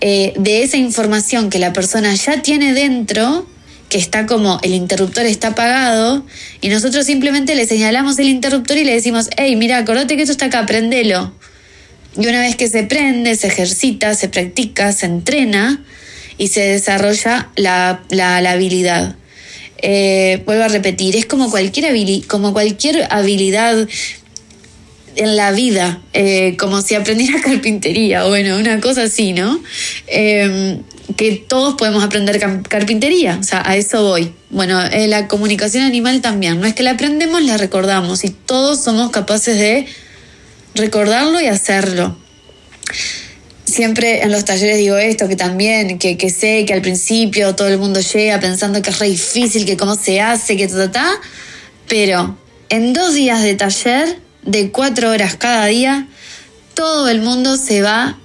eh, 0.00 0.32
de 0.36 0.62
esa 0.62 0.76
información 0.76 1.50
que 1.50 1.58
la 1.58 1.72
persona 1.72 2.14
ya 2.14 2.42
tiene 2.42 2.72
dentro, 2.72 3.46
que 3.88 3.98
está 3.98 4.26
como 4.26 4.58
el 4.62 4.74
interruptor 4.74 5.26
está 5.26 5.48
apagado, 5.48 6.24
y 6.60 6.68
nosotros 6.68 7.04
simplemente 7.04 7.54
le 7.54 7.66
señalamos 7.66 8.18
el 8.18 8.28
interruptor 8.28 8.78
y 8.78 8.84
le 8.84 8.94
decimos, 8.94 9.28
hey, 9.36 9.54
mira, 9.56 9.78
acordate 9.78 10.16
que 10.16 10.22
esto 10.22 10.32
está 10.32 10.46
acá, 10.46 10.64
prendelo. 10.64 11.32
Y 12.16 12.26
una 12.26 12.40
vez 12.40 12.56
que 12.56 12.68
se 12.68 12.82
prende, 12.84 13.36
se 13.36 13.48
ejercita, 13.48 14.14
se 14.14 14.28
practica, 14.28 14.92
se 14.92 15.06
entrena, 15.06 15.84
y 16.38 16.48
se 16.48 16.60
desarrolla 16.60 17.50
la, 17.56 18.00
habilidad. 18.50 19.16
Eh, 19.78 20.42
vuelvo 20.46 20.64
a 20.64 20.68
repetir, 20.68 21.16
es 21.16 21.26
como 21.26 21.50
cualquier, 21.50 21.86
como 22.26 22.52
cualquier 22.52 23.06
habilidad 23.10 23.88
en 25.16 25.36
la 25.36 25.50
vida, 25.52 26.00
eh, 26.12 26.56
como 26.58 26.82
si 26.82 26.94
aprendiera 26.94 27.40
carpintería, 27.44 28.24
bueno, 28.24 28.56
una 28.58 28.80
cosa 28.80 29.04
así, 29.04 29.32
¿no? 29.32 29.60
Em, 30.06 30.82
que 31.16 31.32
todos 31.36 31.74
podemos 31.74 32.02
aprender 32.02 32.38
carpintería, 32.68 33.38
o 33.40 33.42
sea, 33.42 33.62
a 33.64 33.76
eso 33.76 34.02
voy. 34.02 34.32
Bueno, 34.50 34.82
eh, 34.84 35.06
la 35.06 35.28
comunicación 35.28 35.84
animal 35.84 36.20
también, 36.20 36.60
no 36.60 36.66
es 36.66 36.74
que 36.74 36.82
la 36.82 36.92
aprendemos, 36.92 37.42
la 37.42 37.56
recordamos 37.56 38.24
y 38.24 38.30
todos 38.30 38.82
somos 38.82 39.10
capaces 39.10 39.56
de 39.56 39.86
recordarlo 40.74 41.40
y 41.40 41.46
hacerlo 41.46 42.16
siempre 43.66 44.22
en 44.22 44.32
los 44.32 44.44
talleres 44.44 44.78
digo 44.78 44.96
esto, 44.96 45.28
que 45.28 45.36
también, 45.36 45.98
que, 45.98 46.30
sé 46.30 46.64
que 46.64 46.72
al 46.72 46.82
principio 46.82 47.54
todo 47.54 47.68
el 47.68 47.78
mundo 47.78 48.00
llega 48.00 48.40
pensando 48.40 48.80
que 48.80 48.90
es 48.90 48.98
re 48.98 49.08
difícil, 49.08 49.66
que 49.66 49.76
cómo 49.76 49.96
se 49.96 50.20
hace, 50.20 50.56
que 50.56 50.68
ta, 50.68 50.90
ta, 50.90 51.20
pero 51.88 52.38
en 52.68 52.92
dos 52.92 53.14
días 53.14 53.42
de 53.42 53.54
taller, 53.54 54.18
de 54.42 54.70
cuatro 54.70 55.10
horas 55.10 55.36
cada 55.36 55.66
día, 55.66 56.06
todo 56.74 57.08
el 57.08 57.20
mundo 57.20 57.56
se 57.56 57.82
va 57.82 58.18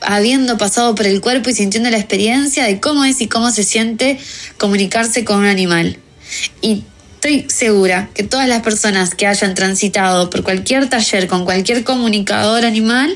habiendo 0.00 0.56
pasado 0.56 0.94
por 0.94 1.06
el 1.06 1.20
cuerpo 1.20 1.50
y 1.50 1.54
sintiendo 1.54 1.90
la 1.90 1.98
experiencia 1.98 2.64
de 2.64 2.80
cómo 2.80 3.04
es 3.04 3.20
y 3.20 3.28
cómo 3.28 3.50
se 3.50 3.64
siente 3.64 4.18
comunicarse 4.56 5.24
con 5.24 5.40
un 5.40 5.46
animal. 5.46 5.98
Y 6.62 6.84
Estoy 7.22 7.44
segura 7.50 8.08
que 8.14 8.22
todas 8.22 8.48
las 8.48 8.62
personas 8.62 9.14
que 9.14 9.26
hayan 9.26 9.54
transitado 9.54 10.30
por 10.30 10.42
cualquier 10.42 10.88
taller 10.88 11.26
con 11.26 11.44
cualquier 11.44 11.84
comunicador 11.84 12.64
animal 12.64 13.14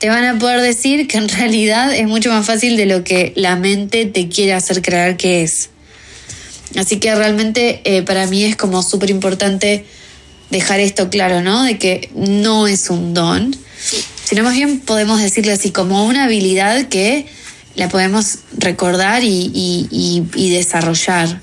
te 0.00 0.08
van 0.08 0.24
a 0.24 0.36
poder 0.40 0.60
decir 0.60 1.06
que 1.06 1.18
en 1.18 1.28
realidad 1.28 1.94
es 1.94 2.08
mucho 2.08 2.30
más 2.30 2.44
fácil 2.44 2.76
de 2.76 2.86
lo 2.86 3.04
que 3.04 3.32
la 3.36 3.54
mente 3.54 4.06
te 4.06 4.28
quiere 4.28 4.54
hacer 4.54 4.82
creer 4.82 5.16
que 5.16 5.44
es. 5.44 5.68
Así 6.76 6.98
que 6.98 7.14
realmente 7.14 7.80
eh, 7.84 8.02
para 8.02 8.26
mí 8.26 8.42
es 8.42 8.56
como 8.56 8.82
súper 8.82 9.10
importante 9.10 9.84
dejar 10.50 10.80
esto 10.80 11.08
claro, 11.08 11.40
¿no? 11.40 11.62
De 11.62 11.78
que 11.78 12.10
no 12.16 12.66
es 12.66 12.90
un 12.90 13.14
don, 13.14 13.56
sino 14.24 14.42
más 14.42 14.56
bien 14.56 14.80
podemos 14.80 15.20
decirle 15.20 15.52
así 15.52 15.70
como 15.70 16.06
una 16.06 16.24
habilidad 16.24 16.88
que 16.88 17.26
la 17.76 17.88
podemos 17.88 18.38
recordar 18.58 19.22
y 19.22 20.26
desarrollar. 20.34 21.40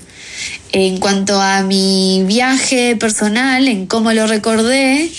En 0.72 0.98
cuanto 0.98 1.40
a 1.40 1.62
mi 1.62 2.22
viaje 2.26 2.96
personal, 2.96 3.68
en 3.68 3.86
cómo 3.86 4.12
lo 4.12 4.26
recordé, 4.26 5.10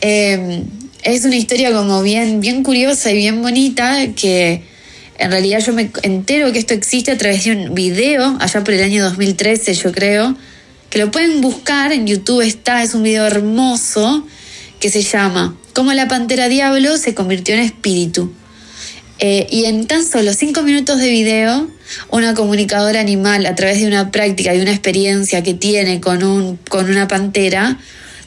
em, 0.00 0.64
es 1.02 1.24
una 1.24 1.36
historia 1.36 1.72
como 1.72 2.02
bien, 2.02 2.40
bien 2.40 2.62
curiosa 2.62 3.10
y 3.12 3.16
bien 3.16 3.42
bonita 3.42 4.08
que 4.16 4.62
en 5.18 5.30
realidad 5.30 5.60
yo 5.64 5.72
me 5.72 5.90
entero 6.02 6.52
que 6.52 6.58
esto 6.58 6.74
existe 6.74 7.10
a 7.10 7.18
través 7.18 7.44
de 7.44 7.52
un 7.52 7.74
video, 7.74 8.36
allá 8.40 8.62
por 8.64 8.74
el 8.74 8.82
año 8.82 9.02
2013 9.04 9.74
yo 9.74 9.92
creo, 9.92 10.36
que 10.90 10.98
lo 10.98 11.10
pueden 11.10 11.40
buscar, 11.40 11.92
en 11.92 12.06
YouTube 12.06 12.40
está, 12.40 12.82
es 12.82 12.94
un 12.94 13.02
video 13.02 13.26
hermoso 13.26 14.26
que 14.80 14.90
se 14.90 15.02
llama 15.02 15.56
Cómo 15.74 15.92
la 15.92 16.08
Pantera 16.08 16.48
Diablo 16.48 16.96
se 16.96 17.14
convirtió 17.14 17.54
en 17.54 17.60
espíritu. 17.60 18.32
Eh, 19.20 19.48
y 19.50 19.64
en 19.64 19.86
tan 19.86 20.04
solo 20.04 20.32
cinco 20.32 20.62
minutos 20.62 21.00
de 21.00 21.10
video, 21.10 21.68
una 22.10 22.34
comunicadora 22.34 23.00
animal, 23.00 23.46
a 23.46 23.54
través 23.56 23.80
de 23.80 23.88
una 23.88 24.12
práctica, 24.12 24.52
de 24.52 24.62
una 24.62 24.70
experiencia 24.70 25.42
que 25.42 25.54
tiene 25.54 26.00
con, 26.00 26.22
un, 26.22 26.56
con 26.68 26.88
una 26.88 27.08
pantera, 27.08 27.78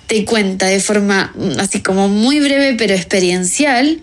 te 0.08 0.26
cuenta 0.26 0.66
de 0.68 0.82
forma 0.82 1.32
mm, 1.36 1.60
así 1.60 1.82
como 1.82 2.10
muy 2.10 2.42
breve 2.42 2.76
pero 2.78 2.94
experiencial 2.94 4.02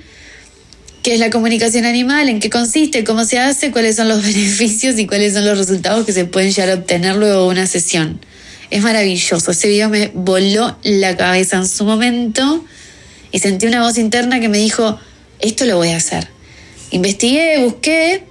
qué 1.02 1.14
es 1.14 1.20
la 1.20 1.28
comunicación 1.28 1.84
animal, 1.84 2.30
en 2.30 2.40
qué 2.40 2.48
consiste, 2.48 3.04
cómo 3.04 3.24
se 3.26 3.38
hace, 3.38 3.70
cuáles 3.70 3.96
son 3.96 4.08
los 4.08 4.22
beneficios 4.24 4.98
y 4.98 5.06
cuáles 5.06 5.34
son 5.34 5.44
los 5.44 5.58
resultados 5.58 6.06
que 6.06 6.12
se 6.12 6.24
pueden 6.24 6.50
llegar 6.50 6.70
a 6.70 6.74
obtener 6.74 7.16
luego 7.16 7.42
de 7.42 7.48
una 7.48 7.66
sesión. 7.66 8.18
Es 8.70 8.82
maravilloso. 8.82 9.50
Ese 9.50 9.68
video 9.68 9.88
me 9.88 10.10
voló 10.14 10.78
la 10.82 11.16
cabeza 11.16 11.56
en 11.56 11.68
su 11.68 11.84
momento 11.84 12.64
y 13.30 13.38
sentí 13.38 13.66
una 13.66 13.82
voz 13.82 13.98
interna 13.98 14.40
que 14.40 14.48
me 14.48 14.58
dijo, 14.58 14.98
esto 15.40 15.66
lo 15.66 15.76
voy 15.76 15.90
a 15.90 15.96
hacer 15.96 16.37
investigué, 16.90 17.58
busqué. 17.64 18.24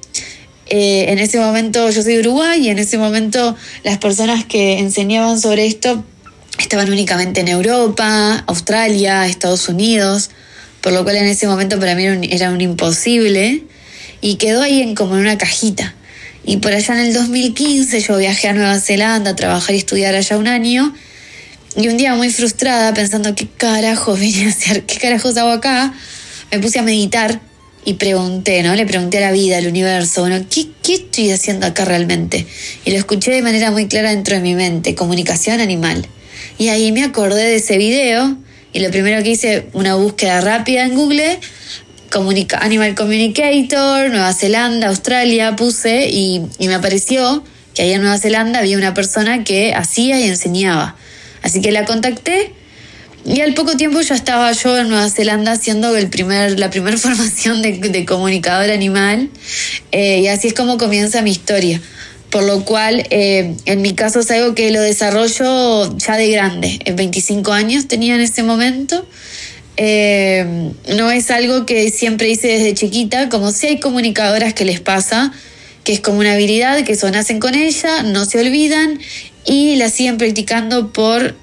Eh, 0.69 1.05
en 1.09 1.19
ese 1.19 1.39
momento 1.39 1.89
yo 1.89 2.03
soy 2.03 2.15
de 2.15 2.19
Uruguay 2.19 2.65
y 2.65 2.69
en 2.69 2.79
ese 2.79 2.97
momento 2.97 3.55
las 3.83 3.99
personas 3.99 4.43
que 4.43 4.79
enseñaban 4.79 5.39
sobre 5.39 5.65
esto 5.65 6.03
estaban 6.59 6.91
únicamente 6.91 7.39
en 7.39 7.47
Europa, 7.47 8.43
Australia, 8.47 9.27
Estados 9.27 9.69
Unidos, 9.69 10.29
por 10.81 10.91
lo 10.91 11.03
cual 11.03 11.17
en 11.17 11.25
ese 11.25 11.47
momento 11.47 11.79
para 11.79 11.95
mí 11.95 12.03
era 12.29 12.51
un, 12.51 12.59
imposible 12.59 13.63
y 14.19 14.35
quedó 14.35 14.61
ahí 14.61 14.81
en, 14.81 14.95
como 14.95 15.15
en 15.15 15.21
una 15.21 15.37
cajita. 15.37 15.93
Y 16.43 16.57
por 16.57 16.73
allá 16.73 16.95
en 16.95 17.07
el 17.07 17.13
2015 17.13 17.99
yo 18.01 18.17
viajé 18.17 18.49
a 18.49 18.53
Nueva 18.53 18.79
Zelanda 18.79 19.31
a 19.31 19.35
trabajar 19.35 19.75
y 19.75 19.77
estudiar 19.77 20.15
allá 20.15 20.37
un 20.37 20.47
año 20.47 20.93
y 21.75 21.87
un 21.89 21.97
día 21.97 22.15
muy 22.15 22.31
frustrada 22.31 22.93
pensando 22.93 23.35
qué 23.35 23.47
carajos 23.47 24.19
vine 24.19 24.45
a 24.45 24.49
hacer, 24.49 24.83
qué 24.85 24.97
carajos 24.97 25.37
hago 25.37 25.51
acá, 25.51 25.93
me 26.51 26.59
puse 26.59 26.79
a 26.79 26.81
meditar 26.81 27.39
y 27.87 27.93
pregunté, 27.93 28.63
¿no? 28.63 28.75
Le 28.75 28.85
pregunté 28.85 29.19
a 29.19 29.21
la 29.21 29.31
vida, 29.31 29.59
al 29.59 29.65
universo, 29.65 30.19
bueno, 30.19 30.45
¿qué, 30.49 30.67
¿qué, 30.83 30.95
estoy 30.95 31.31
haciendo 31.31 31.65
acá 31.67 31.85
realmente? 31.85 32.45
Y 32.83 32.91
lo 32.91 32.97
escuché 32.97 33.31
de 33.31 33.41
manera 33.41 33.71
muy 33.71 33.87
clara 33.87 34.09
dentro 34.09 34.35
de 34.35 34.41
mi 34.41 34.55
mente, 34.55 34.93
comunicación 34.93 35.61
animal. 35.61 36.05
Y 36.57 36.67
ahí 36.67 36.91
me 36.91 37.05
acordé 37.05 37.45
de 37.45 37.55
ese 37.55 37.77
video 37.77 38.37
y 38.73 38.81
lo 38.81 38.91
primero 38.91 39.23
que 39.23 39.29
hice, 39.29 39.69
una 39.71 39.95
búsqueda 39.95 40.41
rápida 40.41 40.83
en 40.83 40.95
Google, 40.95 41.39
Animal 42.59 42.93
Communicator, 42.93 44.09
Nueva 44.09 44.33
Zelanda, 44.33 44.89
Australia, 44.89 45.55
puse 45.55 46.09
y, 46.09 46.41
me 46.59 46.75
apareció 46.75 47.41
que 47.73 47.83
ahí 47.83 47.93
en 47.93 48.01
Nueva 48.01 48.17
Zelanda 48.17 48.59
había 48.59 48.77
una 48.77 48.93
persona 48.93 49.45
que 49.45 49.73
hacía 49.73 50.19
y 50.19 50.27
enseñaba. 50.27 50.97
Así 51.41 51.61
que 51.61 51.71
la 51.71 51.85
contacté 51.85 52.51
y 53.25 53.41
al 53.41 53.53
poco 53.53 53.75
tiempo 53.75 53.99
ya 54.01 54.15
estaba 54.15 54.51
yo 54.51 54.77
en 54.77 54.89
Nueva 54.89 55.09
Zelanda 55.09 55.51
haciendo 55.51 55.95
el 55.95 56.09
primer, 56.09 56.57
la 56.57 56.69
primera 56.69 56.97
formación 56.97 57.61
de, 57.61 58.05
comunicador 58.05 58.71
animal 58.71 59.29
eh, 59.91 60.21
y 60.21 60.27
así 60.27 60.47
es 60.47 60.53
como 60.53 60.77
comienza 60.77 61.21
mi 61.21 61.31
historia. 61.31 61.81
Por 62.29 62.43
lo 62.43 62.65
cual, 62.65 63.07
eh, 63.09 63.55
en 63.65 63.81
mi 63.81 63.93
caso 63.93 64.19
es 64.19 64.29
algo 64.31 64.53
que 64.53 64.69
lo 64.71 64.81
desarrollo 64.81 65.97
ya 65.97 66.17
de 66.17 66.29
grande. 66.29 66.77
En 66.83 66.97
25 66.97 67.53
años 67.53 67.87
tenía 67.87 68.15
en 68.15 68.21
ese 68.21 68.43
momento. 68.43 69.07
Eh, 69.77 70.71
no 70.97 71.11
es 71.11 71.31
algo 71.31 71.65
que 71.65 71.89
siempre 71.89 72.29
hice 72.29 72.47
desde 72.47 72.73
chiquita, 72.73 73.29
como 73.29 73.51
si 73.51 73.67
hay 73.67 73.79
comunicadoras 73.79 74.53
que 74.53 74.65
les 74.65 74.81
pasa, 74.81 75.31
que 75.83 75.93
es 75.93 76.01
como 76.01 76.19
una 76.19 76.33
habilidad, 76.33 76.83
que 76.83 76.93
eso 76.93 77.09
nacen 77.11 77.39
con 77.39 77.55
ella, 77.55 78.03
no 78.03 78.25
se 78.25 78.41
olvidan 78.41 78.99
y 79.45 79.77
la 79.77 79.89
siguen 79.89 80.17
practicando 80.17 80.91
por 80.91 81.35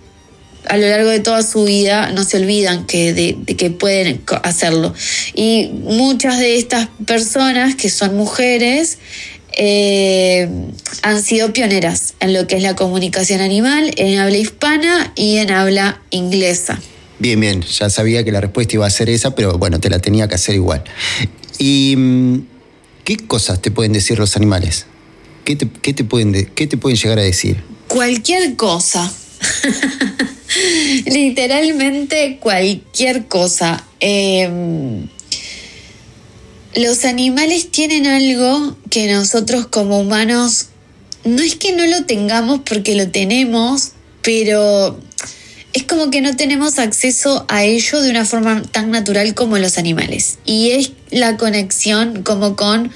a 0.69 0.77
lo 0.77 0.89
largo 0.89 1.11
de 1.11 1.21
toda 1.21 1.43
su 1.43 1.65
vida 1.65 2.11
no 2.13 2.25
se 2.25 2.39
olvidan 2.39 2.87
que 2.87 3.13
de, 3.13 3.57
que 3.57 3.71
pueden 3.71 4.23
hacerlo. 4.43 4.95
Y 5.35 5.71
muchas 5.83 6.39
de 6.39 6.57
estas 6.57 6.89
personas 7.07 7.75
que 7.75 7.91
son 7.91 8.17
mujeres 8.17 8.99
eh, 9.57 10.49
han 11.03 11.23
sido 11.23 11.53
pioneras 11.53 12.15
en 12.21 12.33
lo 12.33 12.47
que 12.47 12.57
es 12.57 12.63
la 12.63 12.75
comunicación 12.75 13.41
animal 13.41 13.93
en 13.97 14.19
habla 14.19 14.37
hispana 14.37 15.13
y 15.17 15.37
en 15.37 15.51
habla 15.51 16.01
inglesa. 16.11 16.81
Bien, 17.19 17.39
bien, 17.39 17.63
ya 17.63 17.89
sabía 17.91 18.25
que 18.25 18.33
la 18.33 18.41
respuesta 18.41 18.75
iba 18.75 18.87
a 18.87 18.91
ser 18.91 19.09
esa, 19.09 19.35
pero 19.35 19.57
bueno, 19.59 19.79
te 19.79 19.89
la 19.89 20.01
tenía 20.01 20.27
que 20.29 20.35
hacer 20.35 20.57
igual. 20.57 20.83
¿Y 21.59 21.95
mm, 21.97 22.47
qué 23.05 23.17
cosas 23.17 23.63
te 23.63 23.71
pueden 23.71 23.93
decir 23.93 24.19
los 24.19 24.37
animales? 24.37 24.87
¿Qué 25.45 25.57
te, 25.57 25.69
qué 25.69 25.93
te 25.93 26.05
pueden, 26.05 26.33
qué 26.55 26.67
te 26.67 26.77
pueden 26.77 26.99
llegar 26.99 27.19
a 27.19 27.23
decir? 27.23 27.63
Cualquier 27.87 28.57
cosa. 28.57 29.13
Literalmente 31.07 32.39
cualquier 32.41 33.27
cosa. 33.27 33.85
Em, 34.01 35.09
los 36.75 37.05
animales 37.05 37.71
tienen 37.71 38.07
algo 38.07 38.77
que 38.91 39.13
nosotros 39.13 39.67
como 39.67 40.01
humanos 40.01 40.69
no 41.25 41.43
es 41.43 41.57
que 41.57 41.73
no 41.73 41.87
lo 41.87 42.05
tengamos 42.05 42.61
porque 42.65 42.95
lo 42.95 43.09
tenemos, 43.09 43.93
pero 44.23 44.99
es 45.73 45.83
como 45.85 46.11
que 46.11 46.21
no 46.21 46.37
tenemos 46.37 46.79
acceso 46.79 47.45
a 47.49 47.65
ello 47.65 48.01
de 48.01 48.11
una 48.11 48.25
forma 48.25 48.63
tan 48.63 48.91
natural 48.91 49.35
como 49.35 49.59
los 49.59 49.79
animales. 49.79 50.39
Y 50.45 50.71
es 50.71 50.93
la 51.11 51.37
conexión 51.37 52.23
como 52.23 52.57
con 52.57 52.93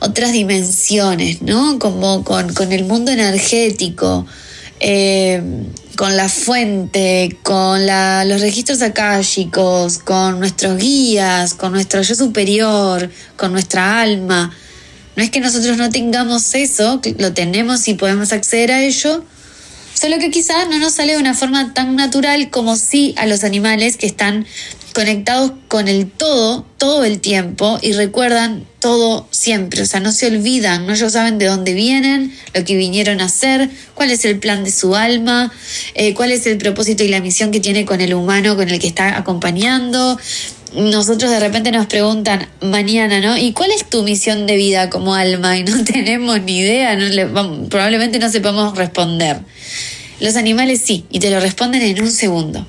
otras 0.00 0.32
dimensiones, 0.32 1.42
¿no? 1.42 1.78
Como 1.78 2.24
con, 2.24 2.52
con 2.52 2.72
el 2.72 2.84
mundo 2.84 3.12
energético. 3.12 4.26
Eh, 4.80 5.42
con 5.96 6.16
la 6.16 6.28
fuente, 6.28 7.38
con 7.42 7.86
los 7.86 8.40
registros 8.40 8.82
akáshicos, 8.82 9.98
con 9.98 10.38
nuestros 10.38 10.78
guías, 10.78 11.54
con 11.54 11.72
nuestro 11.72 12.02
yo 12.02 12.14
superior, 12.14 13.10
con 13.36 13.52
nuestra 13.52 14.00
alma. 14.00 14.54
No 15.16 15.22
es 15.22 15.30
que 15.30 15.40
nosotros 15.40 15.78
no 15.78 15.90
tengamos 15.90 16.54
eso, 16.54 17.00
lo 17.18 17.32
tenemos 17.32 17.88
y 17.88 17.94
podemos 17.94 18.32
acceder 18.32 18.70
a 18.70 18.82
ello, 18.82 19.24
solo 19.98 20.18
que 20.18 20.30
quizás 20.30 20.68
no 20.68 20.78
nos 20.78 20.94
sale 20.94 21.14
de 21.14 21.18
una 21.18 21.34
forma 21.34 21.72
tan 21.72 21.96
natural 21.96 22.50
como 22.50 22.76
sí 22.76 23.14
a 23.16 23.26
los 23.26 23.44
animales 23.44 23.96
que 23.96 24.06
están 24.06 24.46
conectados 24.92 25.52
con 25.68 25.88
el 25.88 26.10
todo 26.10 26.64
todo 26.78 27.04
el 27.04 27.20
tiempo 27.20 27.78
y 27.82 27.92
recuerdan 27.92 28.64
todo 28.78 29.26
siempre, 29.30 29.82
o 29.82 29.86
sea, 29.86 30.00
no 30.00 30.12
se 30.12 30.26
olvidan, 30.26 30.86
¿no? 30.86 30.92
ellos 30.92 31.12
saben 31.12 31.38
de 31.38 31.46
dónde 31.46 31.74
vienen, 31.74 32.32
lo 32.54 32.64
que 32.64 32.76
vinieron 32.76 33.20
a 33.20 33.24
hacer, 33.24 33.68
cuál 33.94 34.10
es 34.10 34.24
el 34.24 34.38
plan 34.38 34.64
de 34.64 34.70
su 34.70 34.94
alma, 34.94 35.52
eh, 35.94 36.14
cuál 36.14 36.30
es 36.30 36.46
el 36.46 36.58
propósito 36.58 37.02
y 37.02 37.08
la 37.08 37.20
misión 37.20 37.50
que 37.50 37.60
tiene 37.60 37.84
con 37.84 38.00
el 38.00 38.14
humano 38.14 38.56
con 38.56 38.68
el 38.68 38.78
que 38.78 38.86
está 38.86 39.16
acompañando. 39.18 40.18
Nosotros 40.74 41.30
de 41.30 41.40
repente 41.40 41.70
nos 41.70 41.86
preguntan 41.86 42.48
mañana, 42.60 43.20
¿no? 43.20 43.36
¿Y 43.36 43.52
cuál 43.52 43.70
es 43.70 43.88
tu 43.88 44.02
misión 44.02 44.46
de 44.46 44.56
vida 44.56 44.90
como 44.90 45.14
alma? 45.14 45.56
Y 45.56 45.64
no 45.64 45.84
tenemos 45.84 46.40
ni 46.42 46.58
idea, 46.58 46.98
probablemente 47.70 48.18
no 48.18 48.30
sepamos 48.30 48.76
responder. 48.76 49.40
Los 50.20 50.36
animales 50.36 50.80
sí, 50.84 51.04
y 51.10 51.18
te 51.18 51.30
lo 51.30 51.40
responden 51.40 51.82
en 51.82 52.02
un 52.02 52.10
segundo. 52.10 52.66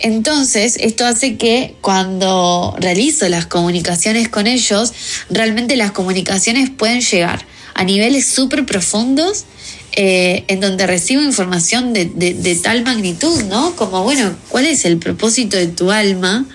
Entonces, 0.00 0.76
esto 0.80 1.06
hace 1.06 1.36
que 1.36 1.74
cuando 1.80 2.76
realizo 2.78 3.28
las 3.28 3.46
comunicaciones 3.46 4.28
con 4.28 4.46
ellos, 4.46 4.92
realmente 5.30 5.76
las 5.76 5.90
comunicaciones 5.90 6.70
pueden 6.70 7.00
llegar 7.00 7.44
a 7.74 7.84
niveles 7.84 8.26
súper 8.26 8.64
profundos 8.64 9.44
eh, 9.92 10.44
en 10.46 10.60
donde 10.60 10.86
recibo 10.86 11.22
información 11.22 11.92
de, 11.92 12.60
tal 12.62 12.84
magnitud, 12.84 13.42
¿no? 13.44 13.74
Como, 13.74 14.04
bueno, 14.04 14.36
¿cuál 14.48 14.66
es 14.66 14.84
el 14.84 14.98
propósito 14.98 15.56
de 15.56 15.66
tu 15.66 15.90
alma? 15.90 16.46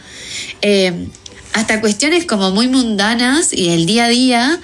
Eh, 0.62 1.08
hasta 1.54 1.82
cuestiones 1.82 2.26
como 2.26 2.52
muy 2.52 2.68
mundanas 2.68 3.54
y 3.54 3.70
el 3.70 3.86
día 3.86 4.06
a 4.06 4.10
día 4.10 4.60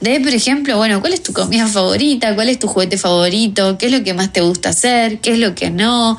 de, 0.00 0.20
por 0.20 0.34
ejemplo, 0.34 0.76
bueno, 0.76 1.00
¿cuál 1.00 1.14
es 1.14 1.22
tu 1.22 1.32
comida 1.32 1.66
favorita? 1.66 2.34
¿Cuál 2.34 2.50
es 2.50 2.58
tu 2.58 2.68
juguete 2.68 2.98
favorito? 2.98 3.78
¿Qué 3.78 3.86
es 3.86 3.92
lo 3.92 4.04
que 4.04 4.12
más 4.12 4.32
te 4.32 4.42
gusta 4.42 4.70
hacer? 4.70 5.20
¿Qué 5.20 5.32
es 5.32 5.38
lo 5.38 5.54
que 5.54 5.70
no? 5.70 6.18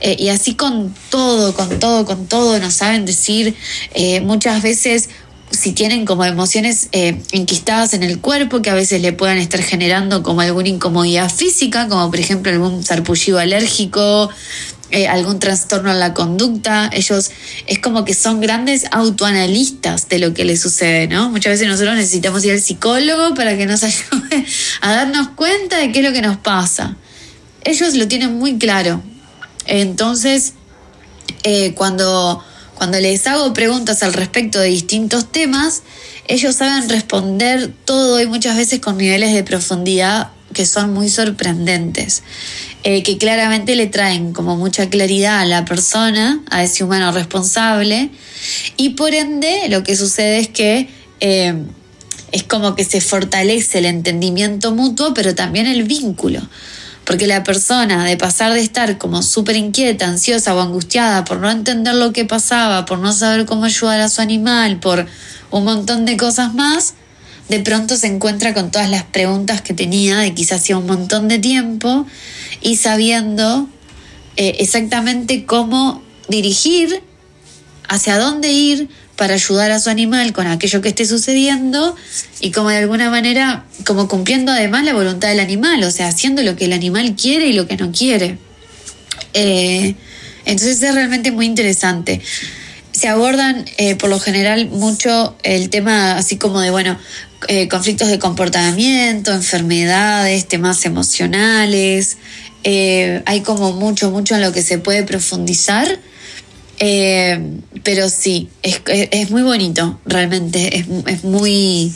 Eh, 0.00 0.16
y 0.18 0.28
así 0.28 0.54
con 0.54 0.94
todo, 1.10 1.54
con 1.54 1.78
todo, 1.78 2.06
con 2.06 2.26
todo, 2.26 2.58
nos 2.58 2.74
saben 2.74 3.04
decir 3.04 3.54
eh, 3.94 4.20
muchas 4.20 4.62
veces 4.62 5.10
si 5.50 5.72
tienen 5.72 6.06
como 6.06 6.24
emociones 6.24 6.88
eh, 6.92 7.20
enquistadas 7.32 7.94
en 7.94 8.02
el 8.02 8.20
cuerpo 8.20 8.62
que 8.62 8.70
a 8.70 8.74
veces 8.74 9.00
le 9.00 9.12
puedan 9.12 9.38
estar 9.38 9.62
generando 9.62 10.22
como 10.22 10.40
alguna 10.40 10.68
incomodidad 10.68 11.30
física, 11.30 11.88
como 11.88 12.10
por 12.10 12.18
ejemplo 12.18 12.50
algún 12.50 12.82
sarpullido 12.82 13.38
alérgico, 13.38 14.28
eh, 14.90 15.08
algún 15.08 15.40
trastorno 15.40 15.90
en 15.90 15.98
la 15.98 16.14
conducta. 16.14 16.88
Ellos 16.92 17.32
es 17.66 17.78
como 17.80 18.04
que 18.04 18.14
son 18.14 18.40
grandes 18.40 18.84
autoanalistas 18.92 20.08
de 20.08 20.20
lo 20.20 20.32
que 20.32 20.44
les 20.44 20.60
sucede, 20.60 21.08
¿no? 21.08 21.28
Muchas 21.30 21.54
veces 21.54 21.66
nosotros 21.66 21.96
necesitamos 21.96 22.44
ir 22.44 22.52
al 22.52 22.60
psicólogo 22.60 23.34
para 23.34 23.56
que 23.56 23.66
nos 23.66 23.82
ayude 23.84 24.46
a 24.80 24.92
darnos 24.92 25.28
cuenta 25.30 25.78
de 25.78 25.90
qué 25.90 25.98
es 25.98 26.04
lo 26.04 26.12
que 26.12 26.22
nos 26.22 26.36
pasa. 26.36 26.96
Ellos 27.64 27.94
lo 27.94 28.06
tienen 28.06 28.38
muy 28.38 28.58
claro. 28.58 29.02
Entonces, 29.66 30.52
eh, 31.42 31.74
cuando, 31.74 32.44
cuando 32.76 33.00
les 33.00 33.26
hago 33.26 33.52
preguntas 33.52 34.04
al 34.04 34.12
respecto 34.12 34.60
de 34.60 34.68
distintos 34.68 35.32
temas, 35.32 35.82
ellos 36.28 36.54
saben 36.54 36.88
responder 36.88 37.72
todo 37.84 38.20
y 38.20 38.26
muchas 38.26 38.56
veces 38.56 38.78
con 38.78 38.98
niveles 38.98 39.32
de 39.32 39.42
profundidad 39.42 40.30
que 40.52 40.66
son 40.66 40.92
muy 40.92 41.08
sorprendentes. 41.08 42.22
Eh, 42.84 43.02
que 43.02 43.18
claramente 43.18 43.74
le 43.74 43.88
traen 43.88 44.32
como 44.32 44.56
mucha 44.56 44.88
claridad 44.88 45.40
a 45.40 45.44
la 45.44 45.64
persona, 45.64 46.40
a 46.50 46.62
ese 46.62 46.84
humano 46.84 47.10
responsable, 47.10 48.10
y 48.76 48.90
por 48.90 49.12
ende 49.12 49.68
lo 49.68 49.82
que 49.82 49.96
sucede 49.96 50.38
es 50.38 50.48
que 50.48 50.88
eh, 51.18 51.54
es 52.30 52.42
como 52.44 52.76
que 52.76 52.84
se 52.84 53.00
fortalece 53.00 53.78
el 53.78 53.86
entendimiento 53.86 54.72
mutuo, 54.72 55.14
pero 55.14 55.34
también 55.34 55.66
el 55.66 55.82
vínculo. 55.82 56.40
Porque 57.04 57.26
la 57.26 57.44
persona, 57.44 58.04
de 58.04 58.16
pasar 58.16 58.52
de 58.52 58.60
estar 58.60 58.98
como 58.98 59.22
súper 59.22 59.56
inquieta, 59.56 60.06
ansiosa 60.06 60.54
o 60.54 60.60
angustiada 60.60 61.24
por 61.24 61.38
no 61.38 61.50
entender 61.50 61.94
lo 61.94 62.12
que 62.12 62.24
pasaba, 62.24 62.84
por 62.84 62.98
no 62.98 63.12
saber 63.12 63.46
cómo 63.46 63.64
ayudar 63.64 64.00
a 64.00 64.08
su 64.08 64.20
animal, 64.20 64.78
por 64.78 65.06
un 65.50 65.64
montón 65.64 66.04
de 66.04 66.16
cosas 66.16 66.54
más, 66.54 66.94
de 67.48 67.60
pronto 67.60 67.96
se 67.96 68.08
encuentra 68.08 68.54
con 68.54 68.70
todas 68.70 68.90
las 68.90 69.04
preguntas 69.04 69.60
que 69.60 69.74
tenía 69.74 70.18
de 70.18 70.34
quizás 70.34 70.60
hacía 70.60 70.78
un 70.78 70.86
montón 70.86 71.28
de 71.28 71.38
tiempo 71.38 72.06
y 72.60 72.76
sabiendo 72.76 73.68
eh, 74.36 74.56
exactamente 74.58 75.44
cómo 75.44 76.02
dirigir, 76.28 77.02
hacia 77.88 78.18
dónde 78.18 78.52
ir 78.52 78.88
para 79.14 79.34
ayudar 79.34 79.70
a 79.70 79.78
su 79.78 79.90
animal 79.90 80.32
con 80.32 80.46
aquello 80.48 80.82
que 80.82 80.88
esté 80.88 81.06
sucediendo 81.06 81.94
y 82.40 82.50
como 82.50 82.68
de 82.70 82.78
alguna 82.78 83.10
manera, 83.10 83.64
como 83.86 84.08
cumpliendo 84.08 84.52
además 84.52 84.84
la 84.84 84.92
voluntad 84.92 85.28
del 85.28 85.40
animal, 85.40 85.82
o 85.84 85.90
sea, 85.90 86.08
haciendo 86.08 86.42
lo 86.42 86.56
que 86.56 86.66
el 86.66 86.72
animal 86.72 87.14
quiere 87.14 87.46
y 87.46 87.52
lo 87.52 87.66
que 87.68 87.76
no 87.76 87.92
quiere. 87.92 88.38
Eh, 89.34 89.94
entonces 90.44 90.82
es 90.82 90.94
realmente 90.94 91.30
muy 91.30 91.46
interesante 91.46 92.20
se 92.96 93.08
abordan 93.08 93.66
eh, 93.76 93.94
por 93.94 94.08
lo 94.08 94.18
general 94.18 94.70
mucho 94.70 95.36
el 95.42 95.68
tema 95.68 96.16
así 96.16 96.38
como 96.38 96.62
de, 96.62 96.70
bueno, 96.70 96.98
eh, 97.48 97.68
conflictos 97.68 98.08
de 98.08 98.18
comportamiento, 98.18 99.32
enfermedades, 99.32 100.46
temas 100.46 100.84
emocionales. 100.84 102.18
Eh, 102.64 103.22
hay 103.26 103.40
como 103.42 103.72
mucho, 103.72 104.10
mucho 104.10 104.34
en 104.34 104.42
lo 104.42 104.52
que 104.52 104.62
se 104.62 104.78
puede 104.78 105.02
profundizar. 105.02 106.00
pero 106.78 108.08
sí, 108.10 108.48
es, 108.62 109.30
muy 109.30 109.42
bonito, 109.42 110.00
realmente. 110.04 110.84
Es, 111.06 111.24
muy, 111.24 111.94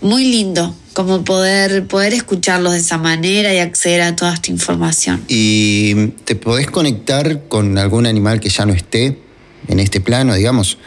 muy 0.00 0.24
lindo 0.24 0.74
como 0.92 1.24
poder, 1.24 1.86
poder 1.86 2.14
escucharlos 2.14 2.74
de 2.74 2.78
esa 2.78 2.98
manera 2.98 3.52
y 3.52 3.58
acceder 3.58 4.02
a 4.02 4.14
toda 4.14 4.34
esta 4.34 4.50
información. 4.50 5.24
¿Y 5.28 6.08
te 6.24 6.36
podés 6.36 6.70
conectar 6.70 7.48
con 7.48 7.78
algún 7.78 8.06
animal 8.06 8.40
que 8.40 8.48
ya 8.48 8.66
no 8.66 8.72
esté? 8.72 9.24
en 9.68 9.80
este 9.80 10.00
plano, 10.00 10.34
digamos. 10.34 10.78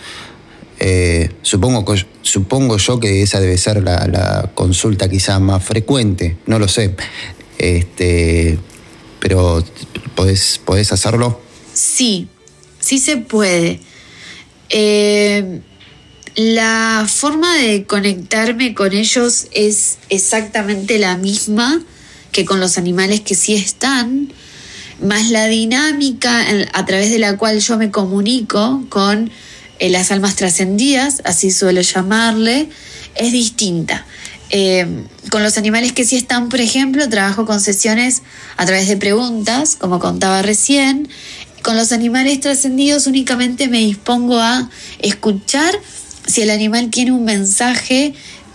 Eh, 0.80 1.32
supongo, 1.42 1.96
supongo 2.22 2.78
yo 2.78 3.00
que 3.00 3.24
esa 3.24 3.40
debe 3.40 3.58
ser 3.58 3.84
la, 3.84 4.52
consulta 4.54 5.10
quizá 5.10 5.40
más 5.40 5.64
frecuente, 5.64 6.38
no 6.46 6.60
lo 6.60 6.68
sé. 6.68 6.96
Este, 7.58 8.60
pero 9.20 9.64
¿podés, 10.16 10.60
¿podés 10.64 10.92
hacerlo? 10.92 11.42
Sí, 11.74 12.28
sí 12.80 13.00
se 13.00 13.18
puede. 13.18 13.80
Eh, 14.70 15.62
la 16.36 17.08
forma 17.10 17.56
de 17.58 17.86
conectarme 17.86 18.76
con 18.76 18.94
ellos 18.94 19.48
es 19.54 19.98
exactamente 20.10 21.00
la 21.00 21.18
misma 21.18 21.82
que 22.32 22.46
con 22.46 22.60
los 22.60 22.78
animales 22.78 23.22
que 23.22 23.34
sí 23.34 23.56
están, 23.56 24.32
más 25.02 25.32
la 25.32 25.48
dinámica 25.48 26.46
a 26.74 26.86
través 26.86 27.10
de 27.10 27.18
la 27.18 27.38
cual 27.38 27.60
yo 27.60 27.78
me 27.78 27.90
comunico 27.90 28.86
con 28.90 29.32
eh, 29.80 29.90
las 29.90 30.12
almas 30.12 30.36
trascendidas, 30.36 31.22
así 31.26 31.52
suelo 31.52 31.82
llamarle, 31.82 32.70
es 33.16 33.32
distinta. 33.32 34.06
Eh, 34.50 34.88
con 35.30 35.44
los 35.44 35.58
animales 35.58 35.92
que 35.92 36.06
sí 36.06 36.16
están, 36.16 36.50
por 36.50 36.62
ejemplo, 36.62 37.08
trabajo 37.10 37.46
con 37.46 37.60
sesiones 37.60 38.22
a 38.56 38.66
través 38.66 38.88
de 38.88 38.98
preguntas, 38.98 39.76
como 39.76 40.00
contaba 40.00 40.42
recién. 40.42 41.10
Con 41.64 41.76
los 41.76 41.92
animales 41.92 42.40
trascendidos 42.40 43.08
únicamente 43.08 43.68
me 43.68 43.80
dispongo 43.80 44.40
a 44.40 44.70
escuchar 45.00 45.78
si 46.26 46.42
el 46.42 46.50
animal 46.50 46.90
tiene 46.90 47.12
un 47.12 47.26
mensaje 47.26 48.14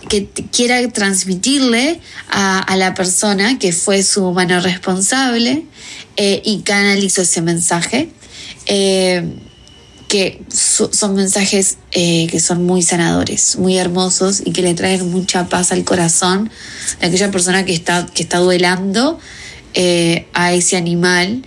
que 0.09 0.27
quiera 0.51 0.85
transmitirle 0.89 1.99
a, 2.29 2.75
la 2.75 2.93
persona 2.93 3.59
que 3.59 3.71
fue 3.71 4.03
su 4.03 4.25
humano 4.25 4.59
responsable 4.59 5.65
eh, 6.17 6.41
y 6.43 6.61
canalizo 6.61 7.21
ese 7.21 7.41
mensaje. 7.41 8.09
Son 10.49 11.15
mensajes 11.15 11.77
eh, 11.91 12.27
que 12.29 12.39
son 12.39 12.63
muy 12.63 12.81
sanadores, 12.81 13.57
muy 13.57 13.77
hermosos 13.77 14.41
y 14.45 14.51
que 14.51 14.61
le 14.61 14.73
traen 14.73 15.09
mucha 15.11 15.47
paz 15.47 15.71
al 15.71 15.83
corazón 15.83 16.49
de 16.99 17.07
aquella 17.07 17.31
persona 17.31 17.65
que 17.65 17.73
está, 17.73 18.05
que 18.13 18.23
está 18.23 18.39
duelando 18.39 19.19
a 20.33 20.53
ese 20.53 20.77
animal. 20.77 21.43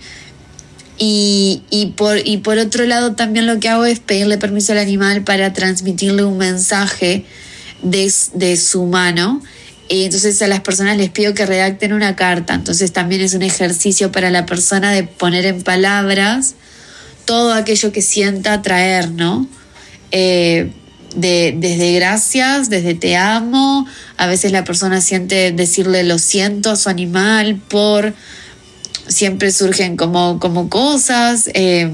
Y, 0.99 1.93
por, 1.95 2.17
y 2.25 2.37
por 2.37 2.57
otro 2.57 2.85
lado 2.85 3.13
también 3.13 3.45
lo 3.45 3.59
que 3.59 3.69
hago 3.69 3.85
es 3.85 3.99
pedirle 3.99 4.37
permiso 4.37 4.71
al 4.71 4.79
animal 4.79 5.23
para 5.23 5.53
transmitirle 5.53 6.23
un 6.23 6.37
mensaje 6.37 7.25
de, 7.83 8.57
su 8.57 8.85
mano. 8.85 9.41
Y 9.89 10.03
entonces 10.03 10.41
a 10.41 10.47
las 10.47 10.61
personas 10.61 10.97
les 10.97 11.09
pido 11.09 11.33
que 11.33 11.45
redacten 11.45 11.93
una 11.93 12.15
carta. 12.15 12.55
Entonces 12.55 12.91
también 12.91 13.21
es 13.21 13.33
un 13.33 13.43
ejercicio 13.43 14.11
para 14.11 14.31
la 14.31 14.45
persona 14.45 14.91
de 14.91 15.03
poner 15.03 15.45
en 15.45 15.61
palabras 15.61 16.55
todo 17.27 17.53
aquello 17.53 17.91
que 17.91 18.01
sienta 18.01 18.63
traer, 18.63 19.11
¿no? 19.11 19.47
Eh, 20.11 20.71
de, 21.15 21.53
desde 21.57 21.93
gracias, 21.93 22.69
desde 22.69 22.95
te 22.95 23.17
amo, 23.17 23.85
a 24.15 24.27
veces 24.27 24.51
la 24.51 24.63
persona 24.63 25.01
siente 25.01 25.51
decirle 25.51 26.03
lo 26.03 26.19
siento 26.19 26.71
a 26.71 26.75
su 26.77 26.89
animal 26.89 27.61
por, 27.67 28.13
siempre 29.07 29.51
surgen 29.51 29.97
como, 29.97 30.39
como 30.39 30.69
cosas. 30.69 31.49
Eh, 31.53 31.91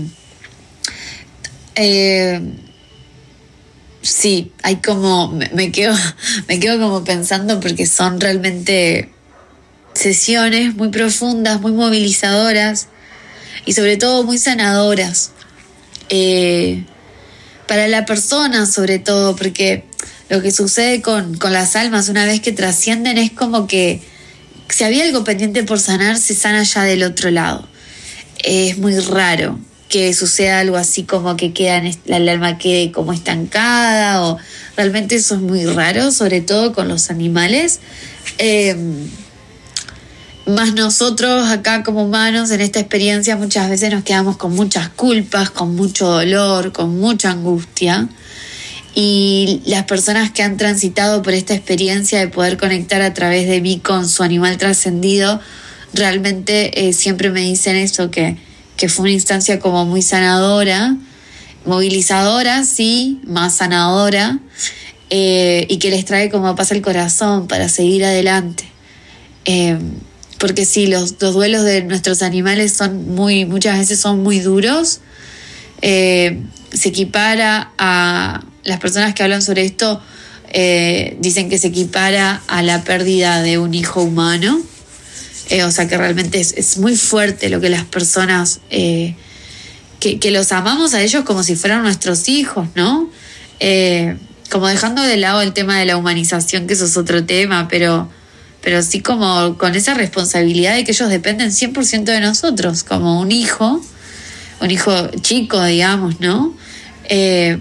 eh, 1.75 2.41
sí, 4.03 4.51
hay 4.61 4.75
como, 4.77 5.29
me, 5.53 5.71
quedo, 5.71 5.95
me 6.47 6.59
quedo 6.59 6.79
como 6.79 7.03
pensando 7.03 7.59
porque 7.59 7.87
son 7.87 8.21
realmente 8.21 9.09
sesiones 9.95 10.75
muy 10.75 10.89
profundas, 10.89 11.59
muy 11.59 11.71
movilizadoras 11.71 12.87
y 13.65 13.73
sobre 13.73 13.97
todo 13.97 14.23
muy 14.23 14.37
sanadoras. 14.37 15.31
Eh, 16.09 16.83
para 17.67 17.87
la 17.87 18.05
persona 18.05 18.65
sobre 18.65 18.99
todo, 18.99 19.35
porque 19.35 19.85
lo 20.29 20.41
que 20.41 20.51
sucede 20.51 21.01
con, 21.01 21.37
con 21.37 21.53
las 21.53 21.75
almas 21.75 22.09
una 22.09 22.25
vez 22.25 22.41
que 22.41 22.51
trascienden 22.51 23.17
es 23.17 23.31
como 23.31 23.67
que 23.67 24.01
si 24.69 24.83
había 24.83 25.03
algo 25.03 25.23
pendiente 25.23 25.63
por 25.63 25.79
sanar, 25.79 26.17
se 26.17 26.33
sana 26.33 26.63
ya 26.63 26.83
del 26.83 27.03
otro 27.03 27.29
lado. 27.31 27.67
Es 28.43 28.77
muy 28.77 28.97
raro 28.99 29.59
que 29.89 30.11
suceda 30.13 30.59
algo 30.59 30.77
así 30.77 31.03
como 31.03 31.37
que 31.37 31.53
queda 31.53 31.79
el 32.05 32.29
alma 32.29 32.57
quede 32.57 32.91
como 32.91 33.13
estancada 33.13 34.23
o 34.23 34.39
realmente 34.75 35.15
eso 35.15 35.35
es 35.35 35.41
muy 35.41 35.65
raro, 35.65 36.11
sobre 36.11 36.41
todo 36.41 36.73
con 36.73 36.87
los 36.87 37.11
animales. 37.11 37.79
Em, 38.39 39.07
más 40.45 40.73
nosotros 40.73 41.49
acá 41.49 41.83
como 41.83 42.03
humanos 42.03 42.51
en 42.51 42.61
esta 42.61 42.79
experiencia 42.79 43.37
muchas 43.37 43.69
veces 43.69 43.91
nos 43.91 44.03
quedamos 44.03 44.37
con 44.37 44.53
muchas 44.53 44.89
culpas, 44.89 45.49
con 45.49 45.75
mucho 45.75 46.07
dolor, 46.07 46.71
con 46.71 46.99
mucha 46.99 47.31
angustia. 47.31 48.09
Y 48.95 49.61
las 49.65 49.83
personas 49.83 50.31
que 50.31 50.43
han 50.43 50.57
transitado 50.57 51.21
por 51.21 51.33
esta 51.33 51.55
experiencia 51.55 52.19
de 52.19 52.27
poder 52.27 52.57
conectar 52.57 53.01
a 53.01 53.13
través 53.13 53.47
de 53.47 53.61
mí 53.61 53.79
con 53.79 54.07
su 54.07 54.21
animal 54.21 54.57
trascendido, 54.57 55.39
realmente 55.93 56.87
eh, 56.87 56.93
siempre 56.93 57.31
me 57.31 57.41
dicen 57.41 57.75
eso, 57.75 58.11
que, 58.11 58.37
que 58.77 58.89
fue 58.89 59.03
una 59.03 59.13
instancia 59.13 59.59
como 59.59 59.85
muy 59.85 60.03
sanadora, 60.03 60.95
movilizadora, 61.65 62.65
sí, 62.65 63.19
más 63.25 63.55
sanadora, 63.55 64.39
eh, 65.09 65.65
y 65.69 65.77
que 65.77 65.89
les 65.89 66.05
trae 66.05 66.29
como 66.29 66.55
paz 66.55 66.71
al 66.71 66.81
corazón 66.81 67.47
para 67.47 67.69
seguir 67.69 68.05
adelante. 68.05 68.65
Eh, 69.45 69.77
porque 70.43 70.65
sí, 70.65 70.87
los, 70.87 71.15
los, 71.21 71.33
duelos 71.33 71.63
de 71.63 71.83
nuestros 71.83 72.21
animales 72.21 72.73
son 72.73 73.07
muy, 73.15 73.45
muchas 73.45 73.79
veces 73.79 73.97
son 73.97 74.21
muy 74.23 74.41
duros. 74.41 74.99
Eh, 75.81 76.37
se 76.73 76.89
equipara 76.89 77.71
a 77.77 78.43
las 78.65 78.77
personas 78.81 79.13
que 79.13 79.23
hablan 79.23 79.41
sobre 79.41 79.63
esto, 79.63 80.01
dicen 80.51 81.49
que 81.49 81.57
se 81.57 81.67
equipara 81.67 82.41
a 82.47 82.61
la 82.61 82.83
pérdida 82.83 83.41
de 83.41 83.57
un 83.57 83.73
hijo 83.73 84.01
humano. 84.01 84.61
Eh, 85.49 85.63
o 85.63 85.71
sea 85.71 85.87
que 85.87 85.97
realmente 85.97 86.41
es, 86.41 86.77
muy 86.77 86.97
fuerte 86.97 87.47
lo 87.47 87.61
que 87.61 87.69
las 87.69 87.85
personas, 87.85 88.59
eh, 88.69 89.15
que, 90.01 90.29
los 90.29 90.51
amamos 90.51 90.93
a 90.93 91.01
ellos 91.01 91.23
como 91.23 91.41
si 91.41 91.55
fueran 91.55 91.83
nuestros 91.83 92.27
hijos, 92.27 92.67
¿no? 92.75 93.09
Eh, 93.61 94.17
como 94.49 94.67
dejando 94.67 95.03
de 95.03 95.15
lado 95.15 95.41
el 95.41 95.53
tema 95.53 95.79
de 95.79 95.85
la 95.85 95.95
humanización, 95.95 96.67
que 96.67 96.73
eso 96.73 96.83
es 96.83 96.97
otro 96.97 97.23
tema, 97.23 97.69
pero, 97.69 98.09
pero 98.63 98.81
sí 98.81 99.01
como 99.01 99.57
con 99.57 99.75
esa 99.75 99.93
responsabilidad 99.93 100.75
de 100.75 100.83
que 100.83 100.91
ellos 100.91 101.09
dependen 101.09 101.51
100% 101.51 102.05
de 102.05 102.21
nosotros, 102.21 102.83
como 102.83 103.19
un 103.19 103.31
hijo, 103.31 103.81
un 104.61 104.71
hijo 104.71 105.09
chico, 105.21 105.63
digamos, 105.63 106.19
¿no? 106.19 106.55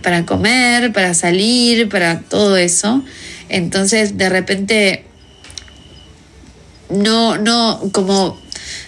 para 0.02 0.24
comer, 0.24 0.92
para 0.92 1.14
salir, 1.14 1.88
para 1.88 2.20
todo 2.20 2.56
eso. 2.56 3.02
Entonces, 3.48 4.16
de 4.16 4.28
repente, 4.28 5.04
no, 6.88 7.36
no, 7.36 7.80
como, 7.92 8.38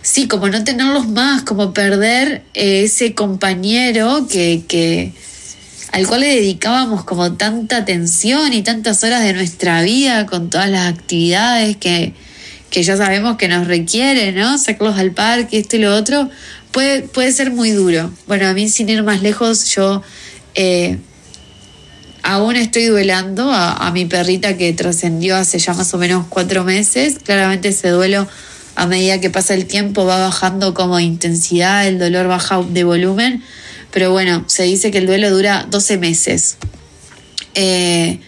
sí, 0.00 0.28
como 0.28 0.48
no 0.48 0.64
tenerlos 0.64 1.08
más, 1.08 1.42
como 1.42 1.74
perder 1.74 2.44
ese 2.54 3.14
compañero 3.14 4.26
que, 4.30 4.62
que, 4.66 5.12
al 5.94 6.08
cual 6.08 6.22
le 6.22 6.34
dedicábamos 6.34 7.04
como 7.04 7.34
tanta 7.34 7.76
atención 7.76 8.52
y 8.52 8.62
tantas 8.62 9.04
horas 9.04 9.22
de 9.22 9.32
nuestra 9.32 9.80
vida 9.82 10.26
con 10.26 10.50
todas 10.50 10.68
las 10.68 10.92
actividades 10.92 11.76
que, 11.76 12.14
que 12.68 12.82
ya 12.82 12.96
sabemos 12.96 13.36
que 13.36 13.46
nos 13.46 13.68
requiere, 13.68 14.32
¿no? 14.32 14.58
Sacarlos 14.58 14.98
al 14.98 15.12
parque, 15.12 15.58
esto 15.58 15.76
y 15.76 15.78
lo 15.78 15.94
otro, 15.94 16.28
puede, 16.72 17.02
puede 17.02 17.30
ser 17.30 17.52
muy 17.52 17.70
duro. 17.70 18.12
Bueno, 18.26 18.48
a 18.48 18.54
mí 18.54 18.68
sin 18.68 18.88
ir 18.88 19.04
más 19.04 19.22
lejos, 19.22 19.72
yo 19.72 20.02
eh, 20.56 20.98
Aún 22.26 22.56
estoy 22.56 22.86
duelando 22.86 23.52
a, 23.52 23.90
mi 23.92 24.06
perrita 24.06 24.56
que 24.56 24.72
trascendió 24.72 25.36
hace 25.36 25.58
ya 25.58 25.74
más 25.74 25.92
o 25.92 25.98
menos 25.98 26.24
cuatro 26.26 26.64
meses. 26.64 27.18
Claramente 27.22 27.68
ese 27.68 27.90
duelo 27.90 28.26
a 28.76 28.86
medida 28.86 29.20
que 29.20 29.28
pasa 29.28 29.52
el 29.52 29.66
tiempo 29.66 30.06
va 30.06 30.18
bajando 30.18 30.72
como 30.72 30.98
intensidad, 30.98 31.86
el 31.86 31.98
dolor 31.98 32.26
baja 32.26 32.62
de 32.62 32.82
volumen, 32.82 33.44
pero 33.94 34.10
bueno, 34.10 34.42
se 34.48 34.64
dice 34.64 34.90
que 34.90 34.98
el 34.98 35.06
duelo 35.06 35.30
dura 35.30 35.68
12 35.70 35.98
meses. 35.98 36.56
Eh, 37.54 38.18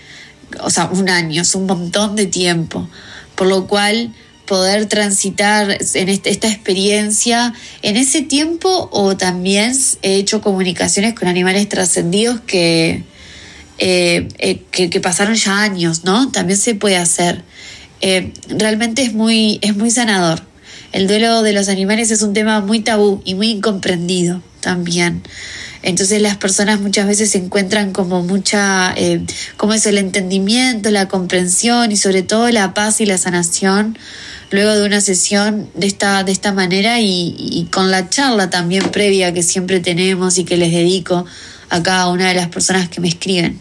o 0.60 0.70
sea, 0.70 0.84
un 0.92 1.10
año, 1.10 1.42
es 1.42 1.56
un 1.56 1.66
montón 1.66 2.14
de 2.14 2.26
tiempo. 2.26 2.88
Por 3.34 3.48
lo 3.48 3.66
cual, 3.66 4.14
poder 4.46 4.86
transitar 4.86 5.76
en 5.94 6.08
este, 6.08 6.30
esta 6.30 6.46
experiencia 6.46 7.52
en 7.82 7.96
ese 7.96 8.22
tiempo 8.22 8.88
o 8.92 9.16
también 9.16 9.76
he 10.02 10.14
hecho 10.14 10.40
comunicaciones 10.40 11.14
con 11.14 11.26
animales 11.26 11.68
trascendidos 11.68 12.40
que, 12.42 13.02
eh, 13.78 14.28
eh, 14.38 14.62
que, 14.70 15.00
pasaron 15.00 15.34
ya 15.34 15.62
años, 15.62 16.04
¿no? 16.04 16.30
También 16.30 16.60
se 16.60 16.76
puede 16.76 16.96
hacer. 16.96 17.42
Realmente 18.50 19.02
es 19.02 19.14
muy, 19.14 19.58
es 19.62 19.76
muy 19.76 19.90
sanador. 19.90 20.44
El 20.92 21.08
duelo 21.08 21.42
de 21.42 21.52
los 21.52 21.68
animales 21.68 22.12
es 22.12 22.22
un 22.22 22.34
tema 22.34 22.60
muy 22.60 22.78
tabú 22.78 23.20
y 23.24 23.34
muy 23.34 23.50
incomprendido 23.50 24.42
también. 24.66 25.22
Entonces 25.84 26.20
las 26.20 26.36
personas 26.36 26.80
muchas 26.80 27.06
veces 27.06 27.30
se 27.30 27.38
encuentran 27.38 27.92
como 27.92 28.20
mucha, 28.24 28.92
como 29.56 29.74
es 29.74 29.86
el 29.86 29.96
entendimiento, 29.96 30.90
la 30.90 31.06
comprensión 31.06 31.92
y 31.92 31.96
sobre 31.96 32.22
todo 32.22 32.50
la 32.50 32.74
paz 32.74 33.00
y 33.00 33.06
la 33.06 33.16
sanación 33.16 33.96
luego 34.50 34.72
de 34.74 34.84
una 34.84 35.00
sesión 35.00 35.70
de 35.74 35.86
esta, 35.86 36.24
de 36.24 36.32
esta 36.32 36.52
manera 36.52 36.98
y, 37.00 37.36
y 37.38 37.68
con 37.70 37.92
la 37.92 38.10
charla 38.10 38.50
también 38.50 38.90
previa 38.90 39.32
que 39.32 39.44
siempre 39.44 39.78
tenemos 39.78 40.38
y 40.38 40.44
que 40.44 40.56
les 40.56 40.72
dedico 40.72 41.24
a 41.70 41.82
cada 41.84 42.08
una 42.08 42.28
de 42.28 42.34
las 42.34 42.48
personas 42.48 42.88
que 42.88 43.00
me 43.00 43.08
escriben. 43.08 43.58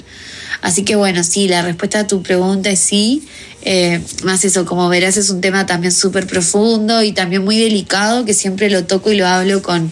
Así 0.61 0.83
que 0.83 0.95
bueno, 0.95 1.23
sí, 1.23 1.47
la 1.47 1.61
respuesta 1.61 1.99
a 1.99 2.07
tu 2.07 2.23
pregunta 2.23 2.71
es 2.71 2.79
sí. 2.79 3.27
Eh, 3.61 4.01
más 4.23 4.43
eso, 4.45 4.65
como 4.65 4.89
verás, 4.89 5.17
es 5.17 5.29
un 5.29 5.41
tema 5.41 5.67
también 5.67 5.91
súper 5.91 6.25
profundo 6.25 7.03
y 7.03 7.11
también 7.11 7.43
muy 7.43 7.59
delicado 7.59 8.25
que 8.25 8.33
siempre 8.33 8.71
lo 8.71 8.85
toco 8.85 9.11
y 9.11 9.17
lo 9.17 9.27
hablo 9.27 9.61
con, 9.61 9.91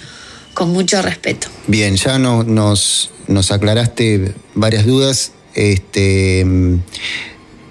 con 0.53 0.71
mucho 0.71 1.01
respeto. 1.01 1.47
Bien, 1.67 1.95
ya 1.95 2.19
no, 2.19 2.43
nos, 2.43 3.11
nos 3.27 3.51
aclaraste 3.51 4.33
varias 4.55 4.85
dudas, 4.85 5.31
este, 5.55 6.45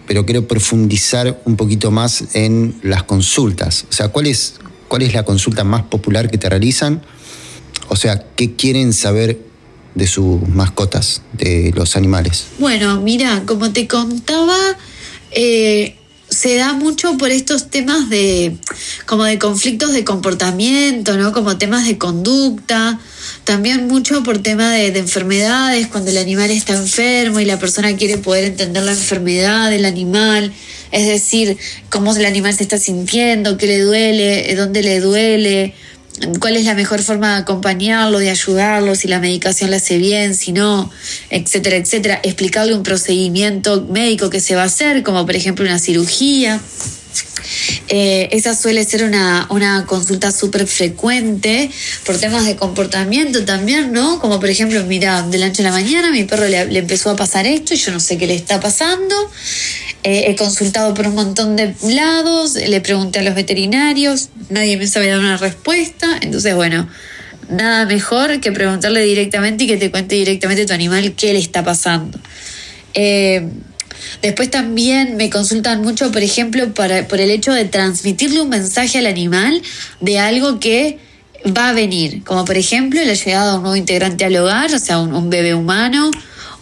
pero 0.07 0.27
quiero 0.27 0.47
profundizar 0.47 1.41
un 1.45 1.57
poquito 1.57 1.91
más 1.91 2.35
en 2.35 2.79
las 2.83 3.05
consultas. 3.05 3.87
O 3.91 3.93
sea, 3.93 4.09
¿cuál 4.09 4.27
es, 4.27 4.55
cuál 4.89 5.03
es 5.03 5.15
la 5.15 5.25
consulta 5.25 5.65
más 5.65 5.83
popular 5.83 6.31
que 6.31 6.39
te 6.39 6.49
realizan? 6.49 7.03
O 7.89 7.97
sea, 7.97 8.27
¿qué 8.37 8.55
quieren 8.55 8.93
saber 8.93 9.39
de 9.95 10.07
sus 10.07 10.47
mascotas, 10.49 11.23
de 11.33 11.73
los 11.75 11.97
animales? 11.97 12.47
Bueno, 12.59 13.01
mira, 13.01 13.43
como 13.47 13.73
te 13.73 13.87
contaba, 13.87 14.57
eh, 15.31 15.97
se 16.43 16.57
da 16.57 16.73
mucho 16.73 17.17
por 17.19 17.31
estos 17.31 17.71
temas 17.71 18.11
de 18.11 18.57
como 19.07 19.23
de 19.23 19.39
conflictos 19.39 19.93
de 19.93 20.03
comportamiento, 20.03 21.17
¿no? 21.17 21.33
Como 21.33 21.57
temas 21.57 21.87
de 21.87 21.99
conducta, 21.99 22.99
también 23.45 23.87
mucho 23.87 24.25
por 24.25 24.39
tema 24.39 24.73
de, 24.73 24.89
enfermedades, 24.99 25.87
cuando 25.87 26.11
el 26.11 26.19
animal 26.19 26.51
está 26.51 26.75
enfermo 26.75 27.39
y 27.39 27.45
la 27.45 27.61
persona 27.61 27.95
quiere 27.97 28.19
poder 28.19 28.43
entender 28.43 28.83
la 28.83 28.91
enfermedad 28.91 29.71
del 29.71 29.85
animal, 29.85 30.53
es 30.91 31.07
decir, 31.07 31.57
cómo 31.91 32.13
el 32.13 32.25
animal 32.25 32.53
se 32.55 32.65
está 32.65 32.77
sintiendo, 32.77 33.57
qué 33.57 33.69
le 33.69 33.79
duele, 33.79 34.53
dónde 34.57 34.83
le 34.83 34.99
duele, 34.99 35.75
cuál 36.41 36.57
es 36.57 36.65
la 36.65 36.75
mejor 36.75 37.03
forma 37.03 37.35
de 37.35 37.43
acompañarlo, 37.43 38.19
de 38.19 38.31
ayudarlo, 38.31 38.95
si 38.95 39.09
la 39.09 39.19
medicación 39.19 39.71
le 39.71 39.77
hace 39.77 39.99
bien, 39.99 40.35
si 40.35 40.53
no, 40.53 40.91
etcétera, 41.31 41.77
etcétera. 41.77 42.21
Explicarle 42.23 42.75
un 42.75 42.83
procedimiento 42.83 43.83
médico 43.83 44.31
que 44.31 44.41
se 44.41 44.55
va 44.55 44.63
a 44.63 44.67
hacer, 44.67 45.03
como 45.03 45.25
por 45.27 45.37
ejemplo 45.37 45.65
una 45.65 45.79
cirugía. 45.79 46.61
Eh, 47.89 48.29
esa 48.33 48.55
suele 48.55 48.85
ser 48.85 49.05
una, 49.05 49.85
consulta 49.87 50.33
súper 50.33 50.67
frecuente 50.67 51.71
por 52.07 52.17
temas 52.17 52.47
de 52.47 52.57
comportamiento 52.57 53.45
también, 53.45 53.93
¿no? 53.93 54.21
Como 54.21 54.41
por 54.41 54.49
ejemplo, 54.49 54.83
mira, 54.85 55.23
de 55.23 55.39
la 55.39 55.49
noche 55.49 55.63
a 55.63 55.67
la 55.67 55.73
mañana 55.73 56.11
mi 56.11 56.25
perro 56.25 56.49
le, 56.49 56.67
le 56.67 56.79
empezó 56.79 57.11
a 57.11 57.17
pasar 57.17 57.47
esto 57.47 57.75
y 57.75 57.77
yo 57.77 57.93
no 57.93 58.01
sé 58.01 58.17
qué 58.17 58.27
le 58.27 58.35
está 58.35 58.61
pasando. 58.61 59.15
Eh, 60.05 60.25
he 60.29 60.37
consultado 60.37 60.95
por 60.95 61.07
un 61.07 61.15
montón 61.15 61.55
de 61.55 61.75
lados, 61.85 62.55
le 62.55 62.81
pregunté 62.81 63.21
a 63.21 63.23
los 63.23 63.37
veterinarios, 63.37 64.31
nadie 64.51 64.77
me 64.77 64.89
sabe 64.89 65.07
dar 65.07 65.21
una 65.21 65.37
respuesta. 65.37 66.19
Entonces, 66.23 66.57
bueno, 66.57 66.89
nada 67.49 67.87
mejor 67.87 68.41
que 68.41 68.51
preguntarle 68.51 69.03
directamente 69.05 69.65
y 69.65 69.67
que 69.69 69.77
te 69.77 69.93
cuente 69.93 70.17
directamente 70.17 70.67
tu 70.67 70.73
animal 70.73 71.13
qué 71.13 71.33
le 71.33 71.39
está 71.39 71.63
pasando. 71.63 72.19
Eh, 72.95 73.47
después 74.23 74.51
también 74.51 75.17
me 75.17 75.31
consultan 75.31 75.83
mucho, 75.83 76.11
por 76.11 76.23
ejemplo, 76.23 76.75
para, 76.75 77.07
por 77.07 77.21
el 77.21 77.31
hecho 77.31 77.53
de 77.53 77.65
transmitirle 77.65 78.41
un 78.41 78.49
mensaje 78.49 78.99
al 78.99 79.07
animal 79.07 79.63
de 80.01 80.19
algo 80.19 80.59
que 80.59 80.99
va 81.57 81.69
a 81.69 81.73
venir, 81.73 82.25
como 82.25 82.45
por 82.45 82.57
ejemplo 82.57 83.01
la 83.05 83.15
llegada 83.15 83.53
de 83.53 83.57
un 83.57 83.63
nuevo 83.63 83.77
integrante 83.77 84.25
al 84.25 84.35
hogar, 84.35 84.75
o 84.75 84.79
sea, 84.81 84.99
un 84.99 85.31
bebé 85.31 85.55
humano 85.55 86.11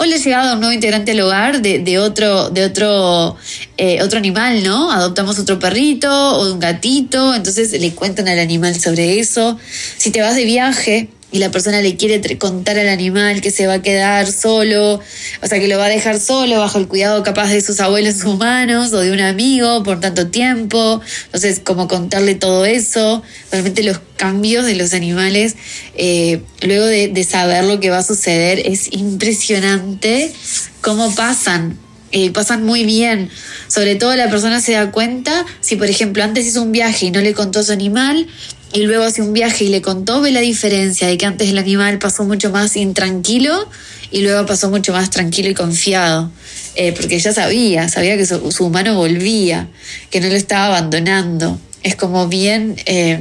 Hoy 0.03 0.09
le 0.09 0.15
ha 0.15 0.19
llegado 0.19 0.55
un 0.55 0.61
nuevo 0.61 0.73
integrante 0.73 1.13
al 1.13 1.21
hogar 1.21 1.61
de, 1.61 1.99
otro, 1.99 2.49
de 2.49 2.65
otro, 2.65 3.37
eh, 3.77 4.01
otro 4.03 4.19
animal, 4.19 4.65
¿no? 4.65 4.91
Adoptamos 4.91 5.39
otro 5.39 5.59
perrito 5.59 6.11
o 6.11 6.55
un 6.55 6.59
gatito, 6.59 7.35
entonces 7.35 7.79
le 7.79 7.95
cuentan 7.95 8.27
al 8.27 8.39
animal 8.39 8.81
sobre 8.81 9.21
eso. 9.21 9.59
Si 9.99 10.11
te 10.11 10.23
vas 10.23 10.37
de 10.37 10.47
viaje, 10.47 11.11
y 11.33 11.39
la 11.39 11.51
persona 11.51 11.81
le 11.81 11.97
quiere 11.97 12.21
contar 12.39 12.79
al 12.79 12.89
animal 12.89 13.41
que 13.41 13.51
se 13.51 13.67
va 13.67 13.75
a 13.75 13.83
quedar 13.83 14.31
solo, 14.31 14.95
o 14.95 15.47
sea, 15.47 15.61
que 15.61 15.69
lo 15.69 15.79
va 15.79 15.87
a 15.87 15.89
dejar 15.89 16.19
solo 16.19 16.59
bajo 16.59 16.79
el 16.79 16.89
cuidado 16.89 17.23
capaz 17.23 17.49
de 17.51 17.61
sus 17.61 17.81
abuelos 17.81 18.25
humanos 18.25 18.93
o 18.93 19.01
de 19.01 19.13
un 19.13 19.21
amigo 19.21 19.83
por 19.83 20.01
tanto 20.01 20.29
tiempo. 20.29 21.01
Entonces, 21.27 21.61
como 21.61 21.89
contarle 21.89 22.35
todo 22.35 22.65
eso, 22.65 23.23
realmente 23.51 23.83
los 23.83 24.01
cambios 24.17 24.67
de 24.67 24.75
los 24.75 24.93
animales, 24.93 25.57
eh, 25.97 26.43
luego 26.63 26.87
de, 26.87 27.09
de, 27.09 27.25
saber 27.25 27.65
lo 27.65 27.81
que 27.81 27.91
va 27.91 27.99
a 27.99 28.03
suceder, 28.03 28.61
es 28.65 28.93
impresionante 28.93 30.33
cómo 30.81 31.15
pasan. 31.15 31.79
Eh, 32.13 32.31
pasan 32.33 32.65
muy 32.65 32.85
bien. 32.85 33.31
Sobre 33.69 33.95
todo 33.95 34.17
la 34.17 34.29
persona 34.29 34.61
se 34.61 34.73
da 34.73 34.91
cuenta 34.91 35.47
si, 35.61 35.77
por 35.77 35.89
ejemplo, 35.89 36.25
antes 36.25 36.45
hizo 36.45 36.61
un 36.63 36.73
viaje 36.73 37.07
y 37.07 37.11
no 37.13 37.21
le 37.21 37.35
contó 37.35 37.61
a 37.61 37.63
su 37.63 37.73
animal, 37.73 38.27
y 38.73 38.83
luego 38.83 39.05
hace 39.05 39.23
un 39.23 39.33
viaje 39.33 39.65
y 39.65 39.69
le 39.69 39.83
contó, 39.83 40.21
ve 40.21 40.31
la 40.31 40.41
diferencia 40.41 41.09
de 41.09 41.19
que 41.19 41.27
antes 41.27 41.49
el 41.49 41.59
animal 41.59 41.99
pasó 41.99 42.25
mucho 42.25 42.51
más 42.51 42.77
intranquilo 42.77 43.69
y 44.11 44.23
luego 44.23 44.47
pasó 44.47 44.71
mucho 44.71 44.93
más 44.93 45.11
tranquilo 45.11 45.49
y 45.49 45.55
confiado, 45.55 46.31
eh, 46.75 46.93
porque 46.93 47.19
ya 47.19 47.33
sabía, 47.33 47.89
sabía 47.89 48.17
que 48.17 48.27
su, 48.27 48.65
humano 48.65 48.95
volvía, 48.95 49.69
que 50.11 50.21
no 50.21 50.29
lo 50.29 50.35
estaba 50.35 50.67
abandonando. 50.67 51.59
Es 51.83 51.97
como 51.97 52.29
bien... 52.29 52.77
Eh, 52.87 53.21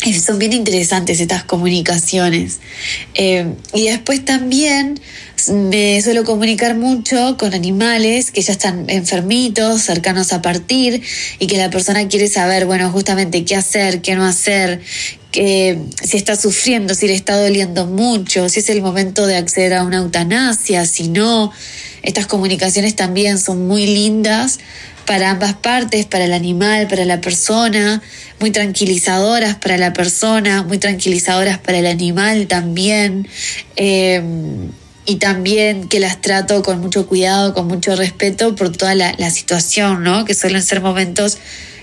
son 0.00 0.38
bien 0.38 0.52
interesantes 0.52 1.20
estas 1.20 1.44
comunicaciones. 1.44 2.60
Eh, 3.14 3.54
y 3.74 3.88
después 3.88 4.24
también 4.24 5.00
me 5.48 6.00
suelo 6.02 6.24
comunicar 6.24 6.76
mucho 6.76 7.36
con 7.38 7.54
animales 7.54 8.30
que 8.30 8.42
ya 8.42 8.52
están 8.52 8.88
enfermitos, 8.88 9.82
cercanos 9.82 10.32
a 10.32 10.42
partir, 10.42 11.02
y 11.38 11.46
que 11.46 11.56
la 11.56 11.70
persona 11.70 12.08
quiere 12.08 12.28
saber, 12.28 12.66
bueno, 12.66 12.90
justamente 12.90 13.44
qué 13.44 13.56
hacer, 13.56 14.00
qué 14.00 14.14
no 14.14 14.24
hacer, 14.24 14.80
que 15.30 15.78
si 16.02 16.16
está 16.16 16.36
sufriendo, 16.36 16.94
si 16.94 17.06
le 17.06 17.14
está 17.14 17.40
doliendo 17.40 17.86
mucho, 17.86 18.48
si 18.48 18.60
es 18.60 18.68
el 18.68 18.82
momento 18.82 19.26
de 19.26 19.36
acceder 19.36 19.74
a 19.74 19.84
una 19.84 19.98
eutanasia, 19.98 20.86
si 20.86 21.08
no. 21.08 21.52
Estas 22.02 22.26
comunicaciones 22.26 22.96
también 22.96 23.38
son 23.38 23.66
muy 23.66 23.86
lindas 23.86 24.58
para 25.06 25.30
ambas 25.30 25.54
partes, 25.54 26.06
para 26.06 26.24
el 26.24 26.32
animal, 26.32 26.86
para 26.86 27.04
la 27.04 27.20
persona, 27.20 28.00
muy 28.38 28.50
tranquilizadoras 28.50 29.56
para 29.56 29.76
la 29.76 29.92
persona, 29.92 30.62
muy 30.62 30.78
tranquilizadoras 30.78 31.58
para 31.58 31.78
el 31.78 31.86
animal 31.86 32.46
también. 32.46 33.28
Eh, 33.76 34.22
y 35.06 35.16
también 35.16 35.88
que 35.88 35.98
las 35.98 36.20
trato 36.20 36.62
con 36.62 36.80
mucho 36.80 37.06
cuidado, 37.06 37.52
con 37.54 37.66
mucho 37.66 37.96
respeto 37.96 38.54
por 38.54 38.70
toda 38.70 38.94
la, 38.94 39.30
situación, 39.30 40.04
¿no? 40.04 40.24
Que 40.24 40.34
suelen 40.34 40.62
ser 40.62 40.80
momentos 40.80 41.38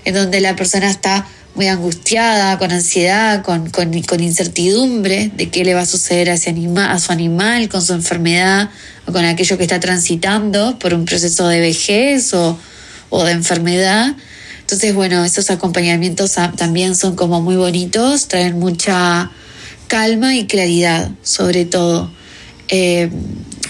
en 0.06 0.14
donde 0.14 0.40
la 0.40 0.56
persona 0.56 0.88
está 0.88 1.26
muy 1.54 1.66
angustiada, 1.66 2.58
con 2.58 2.70
ansiedad, 2.70 3.42
con, 3.42 3.70
con, 3.70 4.22
incertidumbre 4.22 5.30
de 5.34 5.50
qué 5.50 5.64
le 5.64 5.74
va 5.74 5.80
a 5.80 5.86
suceder 5.86 6.30
a, 6.30 6.34
ese 6.34 6.50
anima, 6.50 6.92
a 6.92 7.00
su 7.00 7.12
animal, 7.12 7.68
con 7.68 7.82
su 7.82 7.92
enfermedad 7.94 8.70
o 9.06 9.12
con 9.12 9.24
aquello 9.24 9.56
que 9.56 9.64
está 9.64 9.80
transitando 9.80 10.78
por 10.78 10.94
un 10.94 11.04
proceso 11.04 11.48
de 11.48 11.60
vejez 11.60 12.32
o, 12.34 12.58
o 13.10 13.24
de 13.24 13.32
enfermedad. 13.32 14.14
Entonces, 14.60 14.94
bueno, 14.94 15.24
esos 15.24 15.50
acompañamientos 15.50 16.36
también 16.56 16.94
son 16.94 17.16
como 17.16 17.40
muy 17.40 17.56
bonitos, 17.56 18.28
traen 18.28 18.58
mucha 18.58 19.30
calma 19.88 20.36
y 20.36 20.46
claridad, 20.46 21.10
sobre 21.22 21.64
todo. 21.64 22.10
Eh, 22.68 23.10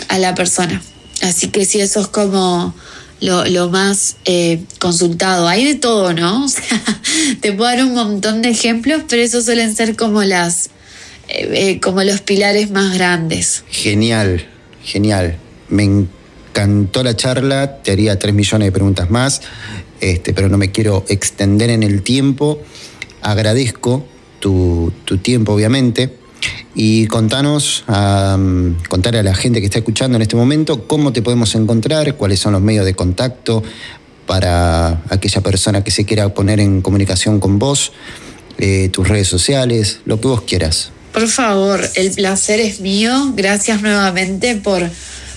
a 0.09 0.19
la 0.19 0.35
persona. 0.35 0.83
Así 1.23 1.49
que 1.49 1.65
sí, 1.65 1.81
eso 1.81 2.01
es 2.01 2.09
como 2.09 2.75
lo, 3.21 3.69
más 3.69 4.17
eh, 4.25 4.63
consultado. 4.79 5.49
Hay 5.49 5.65
de 5.65 5.75
todo, 5.75 6.13
¿no? 6.13 6.45
O 6.49 6.49
sea, 6.49 6.81
te 7.41 7.53
puedo 7.53 7.71
dar 7.71 7.85
un 7.85 7.95
montón 7.95 8.43
de 8.43 8.51
ejemplos, 8.51 9.03
pero 9.09 9.23
esos 9.23 9.45
suelen 9.45 9.75
ser 9.75 9.97
como 9.97 10.23
las 10.23 10.71
eh, 11.29 11.79
como 11.81 12.03
los 12.03 12.21
pilares 12.23 12.71
más 12.71 12.95
grandes. 12.95 13.65
Genial, 13.71 14.47
genial. 14.83 15.37
Me 15.69 15.85
encantó 15.85 17.03
la 17.03 17.15
charla, 17.17 17.83
te 17.83 17.93
haría 17.93 18.19
tres 18.19 18.35
millones 18.35 18.67
de 18.67 18.73
preguntas 18.73 19.11
más, 19.11 19.43
este, 20.01 20.33
pero 20.33 20.49
no 20.49 20.57
me 20.57 20.71
quiero 20.73 21.05
extender 21.09 21.69
en 21.71 21.83
el 21.83 22.03
tiempo. 22.03 22.63
Agradezco 23.21 24.07
tu, 24.41 24.93
tu 25.05 25.19
tiempo, 25.19 25.53
obviamente. 25.53 26.17
Y 26.75 27.07
contanos, 27.07 27.85
a 27.89 28.39
contar 28.89 29.17
a 29.17 29.23
la 29.23 29.35
gente 29.35 29.61
que 29.61 29.67
está 29.67 29.79
escuchando 29.79 30.17
en 30.17 30.23
este 30.23 30.37
momento 30.37 30.87
cómo 30.87 31.13
te 31.13 31.23
podemos 31.23 31.55
encontrar, 31.55 32.15
cuáles 32.15 32.39
son 32.39 32.53
los 32.53 32.63
medios 32.63 32.85
de 32.85 32.95
contacto 32.95 33.63
para 34.27 35.03
aquella 35.09 35.41
persona 35.41 35.83
que 35.83 35.91
se 35.91 36.05
quiera 36.05 36.33
poner 36.35 36.61
en 36.61 36.83
comunicación 36.83 37.41
con 37.41 37.59
vos, 37.59 37.93
eh, 38.59 38.91
tus 38.91 39.09
redes 39.09 39.27
sociales, 39.27 40.01
lo 40.05 40.21
que 40.21 40.29
vos 40.29 40.43
quieras. 40.43 40.93
Por 41.13 41.27
favor, 41.29 41.81
el 41.95 42.13
placer 42.13 42.61
es 42.61 42.81
mío. 42.81 43.33
Gracias 43.35 43.81
nuevamente 43.81 44.57
por, 44.57 44.89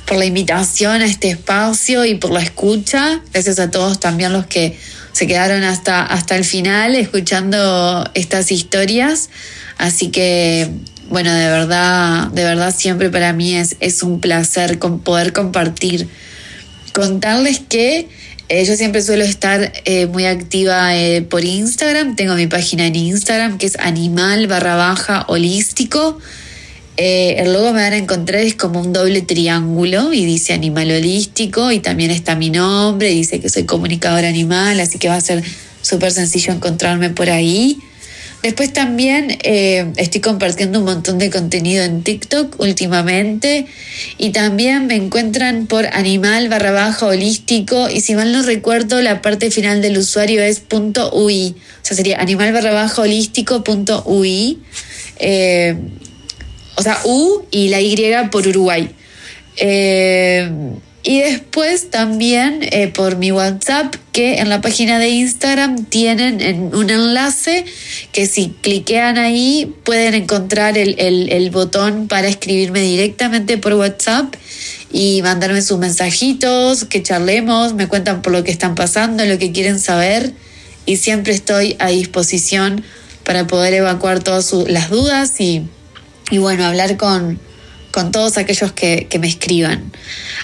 por 0.05 0.17
la 0.17 0.25
invitación 0.25 1.01
a 1.01 1.05
este 1.05 1.29
espacio 1.29 2.05
y 2.05 2.15
por 2.15 2.31
la 2.31 2.41
escucha. 2.41 3.21
Gracias 3.31 3.57
a 3.59 3.71
todos 3.71 3.99
también 3.99 4.33
los 4.33 4.45
que 4.45 4.77
se 5.13 5.25
quedaron 5.25 5.63
hasta, 5.63 6.03
hasta 6.03 6.35
el 6.35 6.43
final 6.43 6.95
escuchando 6.95 8.03
estas 8.13 8.51
historias. 8.51 9.29
Así 9.77 10.09
que 10.09 10.69
bueno, 11.11 11.33
de 11.33 11.47
verdad, 11.47 12.29
de 12.29 12.43
verdad 12.43 12.73
siempre 12.75 13.09
para 13.09 13.33
mí 13.33 13.53
es, 13.55 13.75
es 13.81 14.01
un 14.01 14.21
placer 14.21 14.79
poder 14.79 15.33
compartir. 15.33 16.07
Contarles 16.93 17.59
que 17.59 18.07
eh, 18.47 18.65
yo 18.65 18.75
siempre 18.75 19.01
suelo 19.01 19.23
estar 19.23 19.73
eh, 19.85 20.07
muy 20.07 20.25
activa 20.25 20.95
eh, 20.97 21.21
por 21.21 21.43
Instagram. 21.43 22.15
Tengo 22.15 22.35
mi 22.35 22.47
página 22.47 22.87
en 22.87 22.95
Instagram 22.95 23.57
que 23.57 23.65
es 23.65 23.77
animal 23.79 24.47
barra 24.47 24.75
baja 24.75 25.25
holístico. 25.27 26.17
El 26.97 27.53
logo 27.53 27.73
me 27.73 27.81
van 27.81 27.93
a 27.93 27.97
encontrar 27.97 28.41
es 28.41 28.55
como 28.55 28.79
un 28.79 28.93
doble 28.93 29.21
triángulo 29.21 30.13
y 30.13 30.23
dice 30.25 30.53
animal 30.53 30.91
holístico 30.91 31.71
y 31.71 31.79
también 31.79 32.11
está 32.11 32.35
mi 32.35 32.51
nombre, 32.51 33.07
dice 33.07 33.39
que 33.39 33.49
soy 33.49 33.63
comunicadora 33.63 34.27
animal, 34.27 34.79
así 34.79 34.99
que 34.99 35.07
va 35.07 35.15
a 35.15 35.21
ser 35.21 35.43
súper 35.81 36.11
sencillo 36.11 36.53
encontrarme 36.53 37.09
por 37.09 37.31
ahí. 37.31 37.79
Después 38.43 38.73
también 38.73 39.37
eh, 39.43 39.91
estoy 39.97 40.19
compartiendo 40.19 40.79
un 40.79 40.85
montón 40.85 41.19
de 41.19 41.29
contenido 41.29 41.83
en 41.83 42.01
TikTok 42.01 42.59
últimamente 42.59 43.67
y 44.17 44.31
también 44.31 44.87
me 44.87 44.95
encuentran 44.95 45.67
por 45.67 45.85
animal 45.85 46.49
barra 46.49 46.71
baja 46.71 47.05
holístico 47.05 47.87
y 47.87 48.01
si 48.01 48.15
mal 48.15 48.31
no 48.31 48.41
recuerdo 48.41 48.99
la 49.01 49.21
parte 49.21 49.51
final 49.51 49.83
del 49.83 49.97
usuario 49.99 50.41
es 50.41 50.63
.ui, 51.13 51.55
o 51.55 51.85
sea 51.85 51.95
sería 51.95 52.19
animal 52.19 52.51
barra 52.51 52.73
baja 52.73 53.03
holístico 53.03 53.63
.ui, 54.05 54.57
eh, 55.19 55.77
o 56.77 56.81
sea 56.81 56.97
U 57.05 57.45
y 57.51 57.69
la 57.69 57.79
Y 57.79 57.95
por 58.31 58.47
Uruguay. 58.47 58.89
Eh, 59.57 60.49
y 61.03 61.19
después 61.21 61.89
también 61.89 62.59
eh, 62.61 62.87
por 62.87 63.15
mi 63.17 63.31
WhatsApp, 63.31 63.95
que 64.11 64.35
en 64.35 64.49
la 64.49 64.61
página 64.61 64.99
de 64.99 65.09
Instagram 65.09 65.85
tienen 65.85 66.69
un 66.75 66.89
enlace 66.91 67.65
que 68.11 68.27
si 68.27 68.53
cliquean 68.61 69.17
ahí 69.17 69.73
pueden 69.83 70.13
encontrar 70.13 70.77
el, 70.77 71.49
botón 71.51 72.07
para 72.07 72.27
escribirme 72.27 72.81
directamente 72.81 73.57
por 73.57 73.73
WhatsApp 73.73 74.35
y 74.91 75.21
mandarme 75.23 75.63
sus 75.63 75.79
mensajitos, 75.79 76.85
que 76.85 77.01
charlemos, 77.01 77.73
me 77.73 77.87
cuentan 77.87 78.21
por 78.21 78.31
lo 78.31 78.43
que 78.43 78.51
están 78.51 78.75
pasando, 78.75 79.25
lo 79.25 79.39
que 79.39 79.51
quieren 79.51 79.79
saber. 79.79 80.33
Y 80.85 80.97
siempre 80.97 81.33
estoy 81.33 81.77
a 81.79 81.87
disposición 81.87 82.83
para 83.23 83.47
poder 83.47 83.73
evacuar 83.73 84.21
todas 84.21 84.51
las 84.67 84.89
dudas 84.89 85.39
y, 85.39 85.63
y 86.29 86.37
bueno, 86.37 86.65
hablar 86.65 86.97
con, 86.97 87.39
con 87.91 88.11
todos 88.11 88.37
aquellos 88.37 88.71
que, 88.71 89.07
me 89.19 89.27
escriban. 89.27 89.91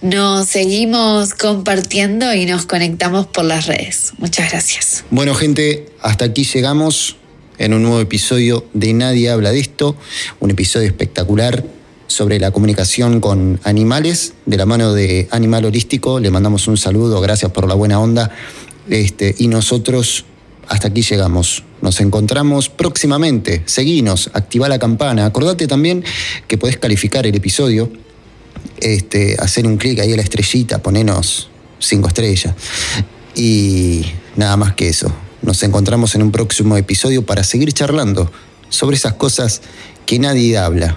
Nos 0.00 0.48
seguimos 0.48 1.34
compartiendo 1.34 2.32
y 2.32 2.46
nos 2.46 2.64
conectamos 2.64 3.26
por 3.26 3.44
las 3.44 3.66
redes. 3.66 4.14
Muchas 4.16 4.50
gracias. 4.50 5.04
Bueno, 5.10 5.34
gente, 5.34 5.84
hasta 6.00 6.24
aquí 6.24 6.44
llegamos 6.44 7.16
en 7.58 7.74
un 7.74 7.82
nuevo 7.82 8.00
episodio 8.00 8.66
de 8.72 8.94
Nadie 8.94 9.28
habla 9.28 9.52
de 9.52 9.60
esto, 9.60 9.96
un 10.40 10.50
episodio 10.50 10.86
espectacular 10.86 11.62
sobre 12.14 12.38
la 12.38 12.52
comunicación 12.52 13.18
con 13.18 13.58
animales, 13.64 14.34
de 14.46 14.56
la 14.56 14.66
mano 14.66 14.92
de 14.92 15.26
Animal 15.32 15.64
Holístico. 15.64 16.20
Le 16.20 16.30
mandamos 16.30 16.68
un 16.68 16.76
saludo, 16.76 17.20
gracias 17.20 17.50
por 17.50 17.66
la 17.66 17.74
buena 17.74 17.98
onda. 17.98 18.30
Este, 18.88 19.34
y 19.36 19.48
nosotros 19.48 20.24
hasta 20.68 20.88
aquí 20.88 21.02
llegamos. 21.02 21.64
Nos 21.82 22.00
encontramos 22.00 22.68
próximamente. 22.68 23.64
Seguinos, 23.66 24.30
activa 24.32 24.68
la 24.68 24.78
campana. 24.78 25.26
Acordate 25.26 25.66
también 25.66 26.04
que 26.46 26.56
podés 26.56 26.78
calificar 26.78 27.26
el 27.26 27.34
episodio, 27.34 27.90
este, 28.78 29.34
hacer 29.40 29.66
un 29.66 29.76
clic 29.76 29.98
ahí 29.98 30.12
a 30.12 30.16
la 30.16 30.22
estrellita, 30.22 30.80
ponernos 30.80 31.50
cinco 31.80 32.06
estrellas. 32.06 32.54
Y 33.34 34.06
nada 34.36 34.56
más 34.56 34.74
que 34.74 34.88
eso. 34.88 35.12
Nos 35.42 35.64
encontramos 35.64 36.14
en 36.14 36.22
un 36.22 36.30
próximo 36.30 36.76
episodio 36.76 37.26
para 37.26 37.42
seguir 37.42 37.72
charlando 37.72 38.30
sobre 38.68 38.94
esas 38.94 39.14
cosas 39.14 39.62
que 40.06 40.20
nadie 40.20 40.56
habla 40.56 40.96